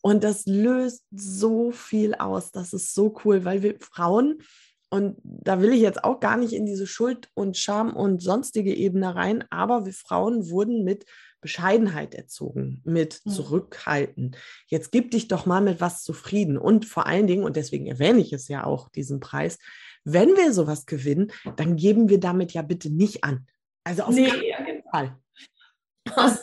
Und 0.03 0.25
das 0.25 0.45
löst 0.47 1.05
so 1.11 1.71
viel 1.71 2.15
aus. 2.15 2.51
Das 2.51 2.73
ist 2.73 2.95
so 2.95 3.15
cool, 3.25 3.45
weil 3.45 3.63
wir 3.63 3.77
Frauen, 3.81 4.43
und 4.95 5.17
da 5.25 5.61
will 5.61 5.73
ich 5.73 5.81
jetzt 5.81 6.05
auch 6.05 6.21
gar 6.21 6.37
nicht 6.37 6.53
in 6.53 6.67
diese 6.67 6.87
Schuld 6.87 7.29
und 7.35 7.57
Scham 7.57 7.97
und 7.97 8.23
sonstige 8.23 8.73
Ebene 8.73 9.17
rein, 9.17 9.45
aber 9.51 9.87
wir 9.87 9.93
Frauen 9.93 10.51
wurden 10.51 10.85
mit 10.85 11.05
Bescheidenheit 11.41 12.15
erzogen, 12.15 12.81
mit 12.85 13.15
hm. 13.25 13.33
Zurückhalten. 13.33 14.37
Jetzt 14.69 14.93
gib 14.93 15.11
dich 15.11 15.27
doch 15.27 15.47
mal 15.47 15.61
mit 15.61 15.81
was 15.81 16.05
zufrieden. 16.05 16.57
Und 16.57 16.85
vor 16.87 17.09
allen 17.09 17.27
Dingen, 17.27 17.43
und 17.43 17.57
deswegen 17.57 17.89
erwähne 17.89 18.21
ich 18.21 18.33
es 18.33 18.47
ja 18.47 18.63
auch, 18.63 18.89
diesen 18.89 19.19
Preis, 19.19 19.59
wenn 20.05 20.29
wir 20.37 20.53
sowas 20.53 20.87
gewinnen, 20.87 21.33
dann 21.57 21.75
geben 21.75 22.09
wir 22.09 22.21
damit 22.21 22.53
ja 22.53 22.63
bitte 22.63 22.89
nicht 22.89 23.25
an. 23.25 23.49
Also 23.83 24.05
auf 24.05 24.15
nee, 24.15 24.29
keinen 24.29 24.65
genau. 24.65 24.91
Fall. 24.93 25.19
Das 26.05 26.41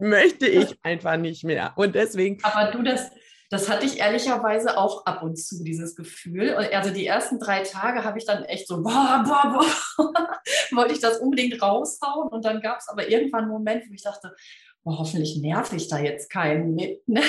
möchte 0.00 0.48
ich 0.48 0.76
einfach 0.82 1.16
nicht 1.16 1.44
mehr. 1.44 1.74
Und 1.76 1.94
deswegen. 1.94 2.42
Aber 2.42 2.72
du, 2.72 2.82
das, 2.82 3.12
das 3.50 3.68
hatte 3.68 3.84
ich 3.84 3.98
ehrlicherweise 3.98 4.78
auch 4.78 5.04
ab 5.06 5.24
und 5.24 5.36
zu, 5.36 5.64
dieses 5.64 5.96
Gefühl. 5.96 6.54
Also 6.54 6.90
die 6.90 7.04
ersten 7.04 7.40
drei 7.40 7.64
Tage 7.64 8.04
habe 8.04 8.16
ich 8.16 8.24
dann 8.24 8.44
echt 8.44 8.68
so, 8.68 8.80
boah, 8.80 9.24
boah, 9.26 9.52
boah, 9.52 10.12
wollte 10.70 10.94
ich 10.94 11.00
das 11.00 11.18
unbedingt 11.18 11.60
raushauen. 11.60 12.28
Und 12.28 12.44
dann 12.44 12.60
gab 12.60 12.78
es 12.78 12.88
aber 12.88 13.08
irgendwann 13.08 13.42
einen 13.42 13.52
Moment, 13.52 13.90
wo 13.90 13.92
ich 13.92 14.02
dachte, 14.02 14.36
boah, 14.84 15.00
hoffentlich 15.00 15.36
nerv 15.38 15.72
ich 15.72 15.88
da 15.88 15.98
jetzt 15.98 16.30
keinen 16.30 16.76
mit. 16.76 17.06
Ne? 17.08 17.22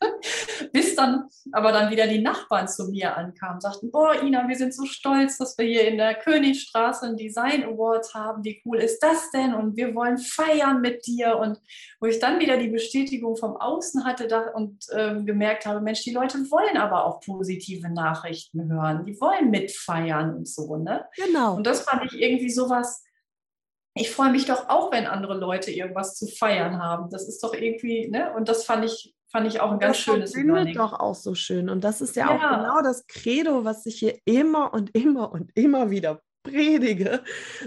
Bis 0.72 0.94
dann 0.94 1.28
aber 1.52 1.72
dann 1.72 1.90
wieder 1.90 2.06
die 2.06 2.20
Nachbarn 2.20 2.68
zu 2.68 2.88
mir 2.88 3.16
ankamen, 3.16 3.60
sagten, 3.60 3.90
boah, 3.90 4.14
Ina, 4.22 4.46
wir 4.48 4.56
sind 4.56 4.74
so 4.74 4.84
stolz, 4.84 5.38
dass 5.38 5.58
wir 5.58 5.66
hier 5.66 5.88
in 5.88 5.96
der 5.96 6.14
Königstraße 6.14 7.06
einen 7.06 7.16
Design 7.16 7.64
Award 7.64 8.14
haben. 8.14 8.44
Wie 8.44 8.62
cool 8.64 8.78
ist 8.78 9.00
das 9.00 9.30
denn? 9.30 9.54
Und 9.54 9.76
wir 9.76 9.94
wollen 9.94 10.18
feiern 10.18 10.80
mit 10.80 11.06
dir. 11.06 11.38
Und 11.38 11.58
wo 12.00 12.06
ich 12.06 12.18
dann 12.18 12.40
wieder 12.40 12.56
die 12.56 12.68
Bestätigung 12.68 13.36
vom 13.36 13.56
Außen 13.56 14.04
hatte 14.04 14.52
und 14.54 14.86
ähm, 14.92 15.26
gemerkt 15.26 15.66
habe, 15.66 15.80
Mensch, 15.80 16.02
die 16.02 16.12
Leute 16.12 16.38
wollen 16.50 16.76
aber 16.76 17.04
auch 17.04 17.20
positive 17.20 17.90
Nachrichten 17.90 18.70
hören. 18.70 19.04
Die 19.04 19.20
wollen 19.20 19.50
mitfeiern 19.50 20.34
und 20.34 20.48
so, 20.48 20.76
ne? 20.76 21.06
Genau. 21.16 21.56
Und 21.56 21.66
das 21.66 21.82
fand 21.82 22.04
ich 22.04 22.20
irgendwie 22.20 22.50
sowas, 22.50 23.02
ich 23.94 24.10
freue 24.10 24.30
mich 24.30 24.46
doch 24.46 24.68
auch, 24.68 24.92
wenn 24.92 25.06
andere 25.06 25.34
Leute 25.34 25.72
irgendwas 25.72 26.16
zu 26.16 26.26
feiern 26.26 26.80
haben. 26.80 27.10
Das 27.10 27.28
ist 27.28 27.42
doch 27.42 27.54
irgendwie, 27.54 28.08
ne? 28.08 28.32
Und 28.34 28.48
das 28.48 28.64
fand 28.64 28.84
ich 28.84 29.14
fand 29.30 29.46
ich 29.46 29.60
auch 29.60 29.72
ein 29.72 29.78
ganz 29.78 29.96
das 29.96 30.04
schönes 30.04 30.32
Das 30.32 30.40
verbindet 30.40 30.76
doch 30.76 30.92
auch 30.92 31.14
so 31.14 31.34
schön. 31.34 31.68
Und 31.68 31.84
das 31.84 32.00
ist 32.00 32.16
ja, 32.16 32.26
ja, 32.26 32.34
auch 32.34 32.58
genau 32.58 32.82
das 32.82 33.06
Credo, 33.06 33.64
was 33.64 33.86
ich 33.86 33.96
hier 33.96 34.18
immer 34.24 34.72
und 34.74 34.94
immer 34.94 35.32
und 35.32 35.50
immer 35.54 35.90
wieder 35.90 36.20
predige. 36.42 37.22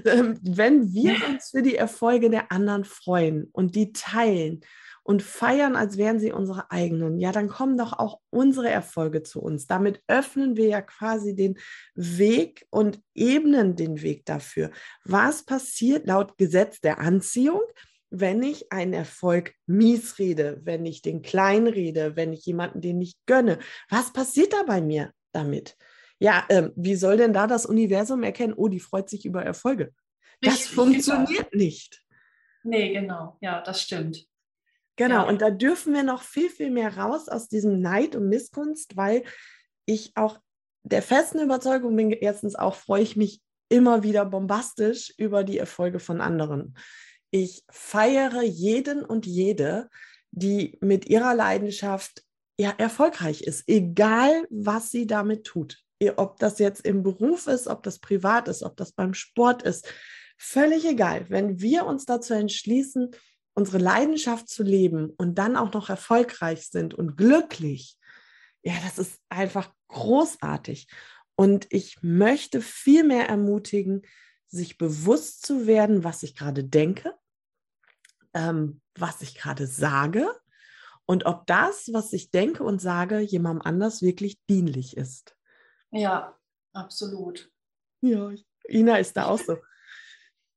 Ähm, 0.05 0.39
wenn 0.41 0.91
wir 0.93 1.15
uns 1.29 1.51
für 1.51 1.61
die 1.61 1.75
Erfolge 1.75 2.29
der 2.29 2.51
anderen 2.51 2.83
freuen 2.83 3.49
und 3.53 3.75
die 3.75 3.93
teilen 3.93 4.61
und 5.03 5.21
feiern, 5.21 5.75
als 5.75 5.97
wären 5.97 6.19
sie 6.19 6.31
unsere 6.31 6.71
eigenen, 6.71 7.19
ja, 7.19 7.31
dann 7.31 7.49
kommen 7.49 7.77
doch 7.77 7.93
auch 7.93 8.19
unsere 8.29 8.69
Erfolge 8.69 9.21
zu 9.21 9.41
uns. 9.41 9.67
Damit 9.67 10.01
öffnen 10.07 10.55
wir 10.55 10.67
ja 10.67 10.81
quasi 10.81 11.35
den 11.35 11.57
Weg 11.93 12.65
und 12.69 13.01
ebnen 13.13 13.75
den 13.75 14.01
Weg 14.01 14.25
dafür. 14.25 14.71
Was 15.03 15.43
passiert 15.43 16.07
laut 16.07 16.37
Gesetz 16.37 16.79
der 16.79 16.99
Anziehung? 16.99 17.61
Wenn 18.15 18.43
ich 18.43 18.71
einen 18.71 18.93
Erfolg 18.93 19.55
mies 19.65 20.19
rede, 20.19 20.61
wenn 20.63 20.85
ich 20.85 21.01
den 21.01 21.23
klein 21.23 21.65
rede, 21.65 22.15
wenn 22.15 22.31
ich 22.31 22.45
jemanden 22.45 22.79
den 22.79 22.99
nicht 22.99 23.17
gönne. 23.25 23.57
Was 23.89 24.13
passiert 24.13 24.53
da 24.53 24.61
bei 24.63 24.81
mir 24.81 25.11
damit? 25.31 25.75
Ja, 26.19 26.45
ähm, 26.49 26.71
wie 26.75 26.95
soll 26.95 27.17
denn 27.17 27.33
da 27.33 27.47
das 27.47 27.65
Universum 27.65 28.21
erkennen, 28.21 28.53
oh, 28.53 28.67
die 28.67 28.79
freut 28.79 29.09
sich 29.09 29.25
über 29.25 29.43
Erfolge? 29.43 29.93
Das 30.41 30.53
Richtig, 30.53 30.75
funktioniert 30.75 31.51
genau. 31.51 31.63
nicht. 31.63 32.05
Nee, 32.63 32.93
genau. 32.93 33.37
Ja, 33.41 33.61
das 33.61 33.81
stimmt. 33.81 34.27
Genau, 34.95 35.23
ja. 35.23 35.27
und 35.27 35.41
da 35.41 35.49
dürfen 35.49 35.95
wir 35.95 36.03
noch 36.03 36.21
viel, 36.21 36.51
viel 36.51 36.69
mehr 36.69 36.95
raus 36.95 37.29
aus 37.29 37.47
diesem 37.47 37.81
Neid 37.81 38.15
und 38.15 38.29
Missgunst, 38.29 38.95
weil 38.95 39.23
ich 39.85 40.11
auch 40.15 40.39
der 40.83 41.01
festen 41.01 41.39
Überzeugung 41.39 41.95
bin, 41.95 42.11
erstens 42.11 42.53
auch 42.53 42.75
freue 42.75 43.01
ich 43.01 43.15
mich 43.15 43.41
immer 43.69 44.03
wieder 44.03 44.23
bombastisch 44.23 45.11
über 45.17 45.43
die 45.43 45.57
Erfolge 45.57 45.99
von 45.99 46.21
anderen. 46.21 46.75
Ich 47.35 47.65
feiere 47.71 48.43
jeden 48.43 49.03
und 49.03 49.25
jede, 49.25 49.89
die 50.29 50.77
mit 50.81 51.07
ihrer 51.07 51.33
Leidenschaft 51.33 52.23
ja 52.59 52.69
erfolgreich 52.77 53.41
ist, 53.41 53.67
egal 53.67 54.45
was 54.51 54.91
sie 54.91 55.07
damit 55.07 55.43
tut. 55.43 55.79
ob 56.17 56.37
das 56.37 56.59
jetzt 56.59 56.85
im 56.85 57.01
Beruf 57.01 57.47
ist, 57.47 57.65
ob 57.65 57.81
das 57.81 57.97
privat 57.97 58.47
ist, 58.47 58.61
ob 58.61 58.77
das 58.77 58.91
beim 58.91 59.15
Sport 59.15 59.63
ist, 59.63 59.91
völlig 60.37 60.85
egal. 60.85 61.25
Wenn 61.29 61.59
wir 61.59 61.87
uns 61.87 62.05
dazu 62.05 62.35
entschließen, 62.35 63.15
unsere 63.55 63.79
Leidenschaft 63.79 64.47
zu 64.47 64.61
leben 64.61 65.09
und 65.17 65.39
dann 65.39 65.55
auch 65.55 65.73
noch 65.73 65.89
erfolgreich 65.89 66.67
sind 66.67 66.93
und 66.93 67.17
glücklich, 67.17 67.97
ja, 68.61 68.73
das 68.83 68.99
ist 68.99 69.19
einfach 69.29 69.73
großartig. 69.87 70.87
Und 71.35 71.65
ich 71.71 71.97
möchte 72.03 72.61
viel 72.61 73.03
mehr 73.03 73.27
ermutigen, 73.27 74.03
sich 74.49 74.77
bewusst 74.77 75.43
zu 75.43 75.65
werden, 75.65 76.03
was 76.03 76.21
ich 76.21 76.35
gerade 76.35 76.63
denke, 76.63 77.15
ähm, 78.33 78.81
was 78.97 79.21
ich 79.21 79.35
gerade 79.35 79.67
sage 79.67 80.27
und 81.05 81.25
ob 81.25 81.45
das, 81.47 81.89
was 81.91 82.13
ich 82.13 82.31
denke 82.31 82.63
und 82.63 82.79
sage, 82.79 83.19
jemandem 83.19 83.65
anders 83.65 84.01
wirklich 84.01 84.37
dienlich 84.49 84.95
ist. 84.95 85.35
Ja, 85.91 86.37
absolut. 86.73 87.51
Ja, 88.01 88.31
Ina 88.69 88.97
ist 88.97 89.15
da 89.17 89.25
auch 89.27 89.39
so. 89.39 89.57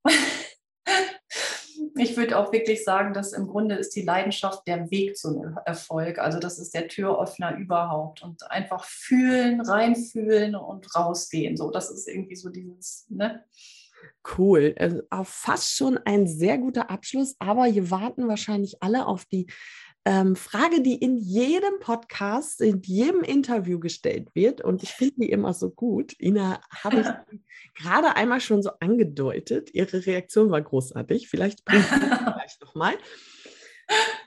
ich 1.95 2.15
würde 2.15 2.37
auch 2.37 2.51
wirklich 2.51 2.83
sagen, 2.83 3.13
dass 3.13 3.33
im 3.33 3.47
Grunde 3.47 3.75
ist 3.75 3.95
die 3.95 4.03
Leidenschaft 4.03 4.65
der 4.67 4.89
Weg 4.89 5.17
zum 5.17 5.57
Erfolg. 5.65 6.19
Also 6.19 6.39
das 6.39 6.59
ist 6.59 6.73
der 6.73 6.87
Türöffner 6.87 7.57
überhaupt. 7.57 8.23
Und 8.23 8.49
einfach 8.49 8.85
fühlen, 8.85 9.61
reinfühlen 9.61 10.55
und 10.55 10.95
rausgehen. 10.95 11.57
So, 11.57 11.71
das 11.71 11.91
ist 11.91 12.07
irgendwie 12.07 12.35
so 12.35 12.49
dieses, 12.49 13.05
ne? 13.09 13.43
Cool. 14.37 14.75
Also 14.77 15.01
fast 15.23 15.75
schon 15.75 15.97
ein 15.97 16.27
sehr 16.27 16.57
guter 16.57 16.89
Abschluss, 16.89 17.35
aber 17.39 17.65
hier 17.65 17.89
warten 17.89 18.27
wahrscheinlich 18.27 18.81
alle 18.81 19.05
auf 19.05 19.25
die 19.25 19.47
ähm, 20.07 20.37
Frage, 20.37 20.81
die 20.81 20.95
in 20.95 21.17
jedem 21.17 21.79
Podcast, 21.79 22.61
in 22.61 22.81
jedem 22.81 23.23
Interview 23.23 23.77
gestellt 23.77 24.29
wird. 24.33 24.61
Und 24.61 24.81
ich 24.81 24.91
finde 24.91 25.15
die 25.21 25.29
immer 25.29 25.53
so 25.53 25.69
gut. 25.69 26.13
Ina, 26.21 26.61
habe 26.71 27.01
ich 27.01 27.39
gerade 27.75 28.15
einmal 28.15 28.39
schon 28.39 28.63
so 28.63 28.71
angedeutet. 28.79 29.73
Ihre 29.73 30.05
Reaktion 30.05 30.49
war 30.49 30.61
großartig. 30.61 31.27
Vielleicht 31.27 31.65
gleich 31.65 32.59
nochmal. 32.61 32.93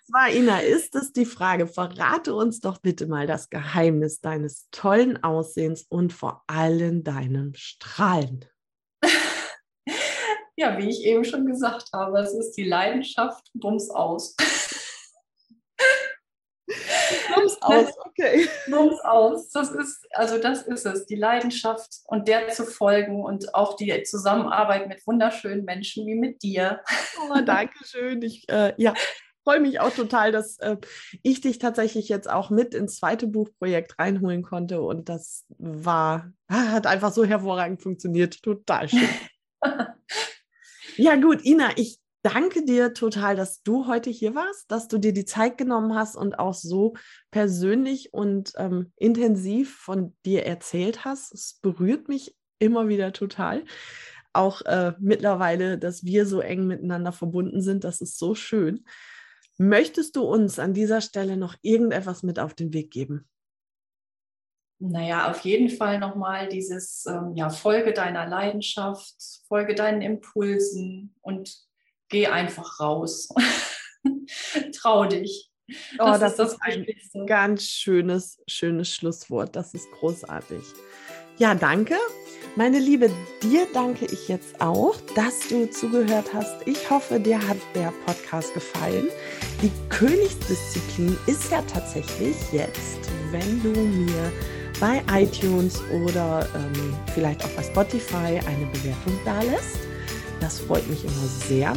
Zwar, 0.06 0.30
Ina, 0.30 0.60
ist 0.60 0.94
es 0.96 1.12
die 1.12 1.24
Frage, 1.24 1.66
verrate 1.66 2.34
uns 2.34 2.60
doch 2.60 2.78
bitte 2.78 3.06
mal 3.06 3.26
das 3.26 3.48
Geheimnis 3.48 4.20
deines 4.20 4.68
tollen 4.70 5.22
Aussehens 5.22 5.86
und 5.88 6.12
vor 6.12 6.44
allem 6.46 7.04
deinem 7.04 7.54
Strahlen. 7.54 8.44
Ja, 10.60 10.76
wie 10.76 10.90
ich 10.90 11.04
eben 11.04 11.24
schon 11.24 11.46
gesagt 11.46 11.88
habe, 11.94 12.18
es 12.18 12.34
ist 12.34 12.52
die 12.52 12.64
Leidenschaft, 12.64 13.50
bums 13.54 13.88
aus. 13.88 14.36
Bums 17.34 17.56
aus, 17.62 17.88
okay. 18.04 18.46
Bums 18.70 19.00
aus. 19.00 19.48
Das 19.48 19.70
ist, 19.70 20.06
also 20.12 20.36
das 20.36 20.62
ist 20.64 20.84
es, 20.84 21.06
die 21.06 21.16
Leidenschaft 21.16 21.88
und 22.04 22.28
der 22.28 22.48
zu 22.48 22.66
folgen 22.66 23.24
und 23.24 23.54
auch 23.54 23.74
die 23.76 24.02
Zusammenarbeit 24.02 24.86
mit 24.86 25.06
wunderschönen 25.06 25.64
Menschen 25.64 26.06
wie 26.06 26.14
mit 26.14 26.42
dir. 26.42 26.82
Oh, 27.30 27.40
danke 27.40 27.78
schön. 27.86 28.20
Ich 28.20 28.46
äh, 28.50 28.74
ja, 28.76 28.92
freue 29.44 29.60
mich 29.60 29.80
auch 29.80 29.94
total, 29.94 30.30
dass 30.30 30.58
äh, 30.58 30.76
ich 31.22 31.40
dich 31.40 31.58
tatsächlich 31.58 32.10
jetzt 32.10 32.28
auch 32.28 32.50
mit 32.50 32.74
ins 32.74 32.96
zweite 32.96 33.26
Buchprojekt 33.26 33.98
reinholen 33.98 34.42
konnte 34.42 34.82
und 34.82 35.08
das 35.08 35.46
war, 35.56 36.30
hat 36.50 36.86
einfach 36.86 37.12
so 37.12 37.24
hervorragend 37.24 37.80
funktioniert. 37.80 38.42
Total 38.42 38.90
schön. 38.90 39.08
ja, 41.00 41.16
gut, 41.16 41.44
Ina, 41.44 41.70
ich 41.76 41.98
danke 42.22 42.62
dir 42.64 42.92
total, 42.92 43.34
dass 43.34 43.62
du 43.62 43.86
heute 43.86 44.10
hier 44.10 44.34
warst, 44.34 44.70
dass 44.70 44.86
du 44.86 44.98
dir 44.98 45.14
die 45.14 45.24
Zeit 45.24 45.56
genommen 45.56 45.94
hast 45.94 46.14
und 46.14 46.38
auch 46.38 46.52
so 46.52 46.94
persönlich 47.30 48.12
und 48.12 48.52
ähm, 48.56 48.92
intensiv 48.96 49.74
von 49.78 50.14
dir 50.26 50.44
erzählt 50.44 51.06
hast. 51.06 51.32
Es 51.32 51.58
berührt 51.62 52.08
mich 52.08 52.36
immer 52.58 52.88
wieder 52.88 53.14
total. 53.14 53.64
Auch 54.34 54.60
äh, 54.62 54.92
mittlerweile, 55.00 55.78
dass 55.78 56.04
wir 56.04 56.26
so 56.26 56.40
eng 56.40 56.66
miteinander 56.66 57.12
verbunden 57.12 57.62
sind, 57.62 57.84
das 57.84 58.02
ist 58.02 58.18
so 58.18 58.34
schön. 58.34 58.84
Möchtest 59.56 60.16
du 60.16 60.22
uns 60.22 60.58
an 60.58 60.74
dieser 60.74 61.00
Stelle 61.00 61.38
noch 61.38 61.56
irgendetwas 61.62 62.22
mit 62.22 62.38
auf 62.38 62.52
den 62.52 62.74
Weg 62.74 62.90
geben? 62.90 63.26
Naja, 64.82 65.30
auf 65.30 65.40
jeden 65.40 65.68
Fall 65.68 65.98
nochmal 65.98 66.48
dieses, 66.48 67.04
ähm, 67.06 67.34
ja, 67.34 67.50
Folge 67.50 67.92
deiner 67.92 68.26
Leidenschaft, 68.26 69.14
Folge 69.46 69.74
deinen 69.74 70.00
Impulsen 70.00 71.14
und 71.20 71.54
geh 72.08 72.26
einfach 72.28 72.80
raus. 72.80 73.28
Trau 74.80 75.04
dich. 75.04 75.50
Das 75.98 76.16
oh, 76.16 76.18
das 76.18 76.32
ist, 76.32 76.38
das 76.38 76.52
ist 76.54 77.14
ein 77.14 77.26
ganz 77.26 77.64
schönes, 77.64 78.40
schönes 78.48 78.88
Schlusswort. 78.88 79.54
Das 79.54 79.74
ist 79.74 79.90
großartig. 79.92 80.62
Ja, 81.36 81.54
danke. 81.54 81.96
Meine 82.56 82.78
Liebe, 82.78 83.10
dir 83.42 83.66
danke 83.72 84.06
ich 84.06 84.28
jetzt 84.28 84.60
auch, 84.60 84.96
dass 85.14 85.46
du 85.48 85.70
zugehört 85.70 86.32
hast. 86.34 86.66
Ich 86.66 86.90
hoffe, 86.90 87.20
dir 87.20 87.38
hat 87.46 87.58
der 87.74 87.92
Podcast 88.06 88.54
gefallen. 88.54 89.08
Die 89.62 89.70
Königsdisziplin 89.90 91.16
ist 91.26 91.52
ja 91.52 91.62
tatsächlich 91.62 92.36
jetzt, 92.52 92.98
wenn 93.30 93.62
du 93.62 93.78
mir 93.78 94.32
bei 94.80 95.02
iTunes 95.12 95.80
oder 96.04 96.46
ähm, 96.54 96.94
vielleicht 97.14 97.44
auch 97.44 97.50
bei 97.50 97.62
Spotify 97.62 98.40
eine 98.46 98.66
Bewertung 98.72 99.12
da 99.24 99.40
lässt. 99.42 99.78
Das 100.40 100.58
freut 100.58 100.88
mich 100.88 101.04
immer 101.04 101.26
sehr. 101.46 101.74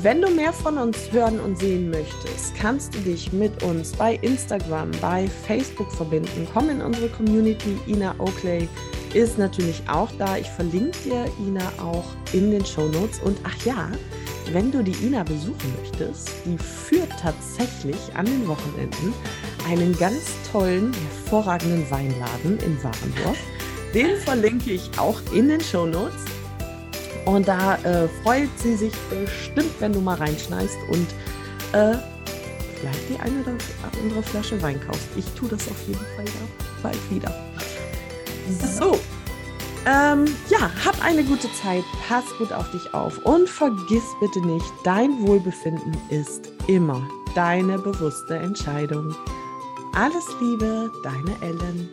Wenn 0.00 0.22
du 0.22 0.30
mehr 0.30 0.52
von 0.52 0.78
uns 0.78 1.12
hören 1.12 1.38
und 1.38 1.58
sehen 1.58 1.90
möchtest, 1.90 2.54
kannst 2.58 2.94
du 2.94 3.00
dich 3.00 3.32
mit 3.32 3.62
uns 3.62 3.92
bei 3.92 4.14
Instagram, 4.22 4.90
bei 5.02 5.28
Facebook 5.46 5.92
verbinden. 5.92 6.48
Komm 6.52 6.70
in 6.70 6.80
unsere 6.80 7.08
Community. 7.08 7.78
Ina 7.86 8.14
Oakley 8.18 8.68
ist 9.12 9.38
natürlich 9.38 9.82
auch 9.88 10.08
da. 10.18 10.38
Ich 10.38 10.48
verlinke 10.48 10.96
dir 11.04 11.26
Ina 11.46 11.70
auch 11.78 12.06
in 12.32 12.50
den 12.50 12.64
Show 12.64 12.88
Notes. 12.88 13.20
Und 13.20 13.38
ach 13.44 13.66
ja, 13.66 13.90
wenn 14.50 14.72
du 14.72 14.82
die 14.82 14.94
Ina 15.04 15.22
besuchen 15.22 15.74
möchtest, 15.80 16.30
die 16.44 16.58
führt 16.58 17.10
tatsächlich 17.20 17.96
an 18.14 18.26
den 18.26 18.46
Wochenenden 18.48 19.12
einen 19.68 19.96
ganz 19.96 20.20
tollen, 20.50 20.92
hervorragenden 20.92 21.88
Weinladen 21.90 22.58
in 22.58 22.82
Warendorf. 22.82 23.38
Den 23.94 24.16
verlinke 24.18 24.72
ich 24.72 24.90
auch 24.98 25.20
in 25.32 25.48
den 25.48 25.60
Show 25.60 25.86
Notes. 25.86 26.24
Und 27.24 27.46
da 27.46 27.76
äh, 27.76 28.08
freut 28.22 28.48
sie 28.56 28.74
sich 28.74 28.92
bestimmt, 29.08 29.72
wenn 29.78 29.92
du 29.92 30.00
mal 30.00 30.16
reinschneist 30.16 30.76
und 30.90 31.06
äh, 31.72 31.96
vielleicht 32.80 33.08
die 33.08 33.20
eine 33.20 33.40
oder 33.42 33.52
andere 34.02 34.22
Flasche 34.22 34.60
Wein 34.60 34.80
kaufst. 34.84 35.06
Ich 35.16 35.26
tue 35.38 35.48
das 35.48 35.68
auf 35.68 35.86
jeden 35.86 36.00
Fall 36.16 36.24
ja, 36.24 36.64
bald 36.82 37.10
wieder. 37.10 37.32
So. 38.76 38.98
Ähm, 39.84 40.26
ja, 40.48 40.70
hab 40.84 41.04
eine 41.04 41.24
gute 41.24 41.52
Zeit, 41.54 41.82
pass 42.08 42.24
gut 42.38 42.52
auf 42.52 42.70
dich 42.70 42.94
auf 42.94 43.18
und 43.18 43.48
vergiss 43.48 44.04
bitte 44.20 44.40
nicht, 44.46 44.72
dein 44.84 45.26
Wohlbefinden 45.26 45.96
ist 46.08 46.52
immer 46.68 47.02
deine 47.34 47.78
bewusste 47.78 48.36
Entscheidung. 48.36 49.14
Alles 49.94 50.24
Liebe, 50.40 50.90
deine 51.02 51.36
Ellen. 51.40 51.88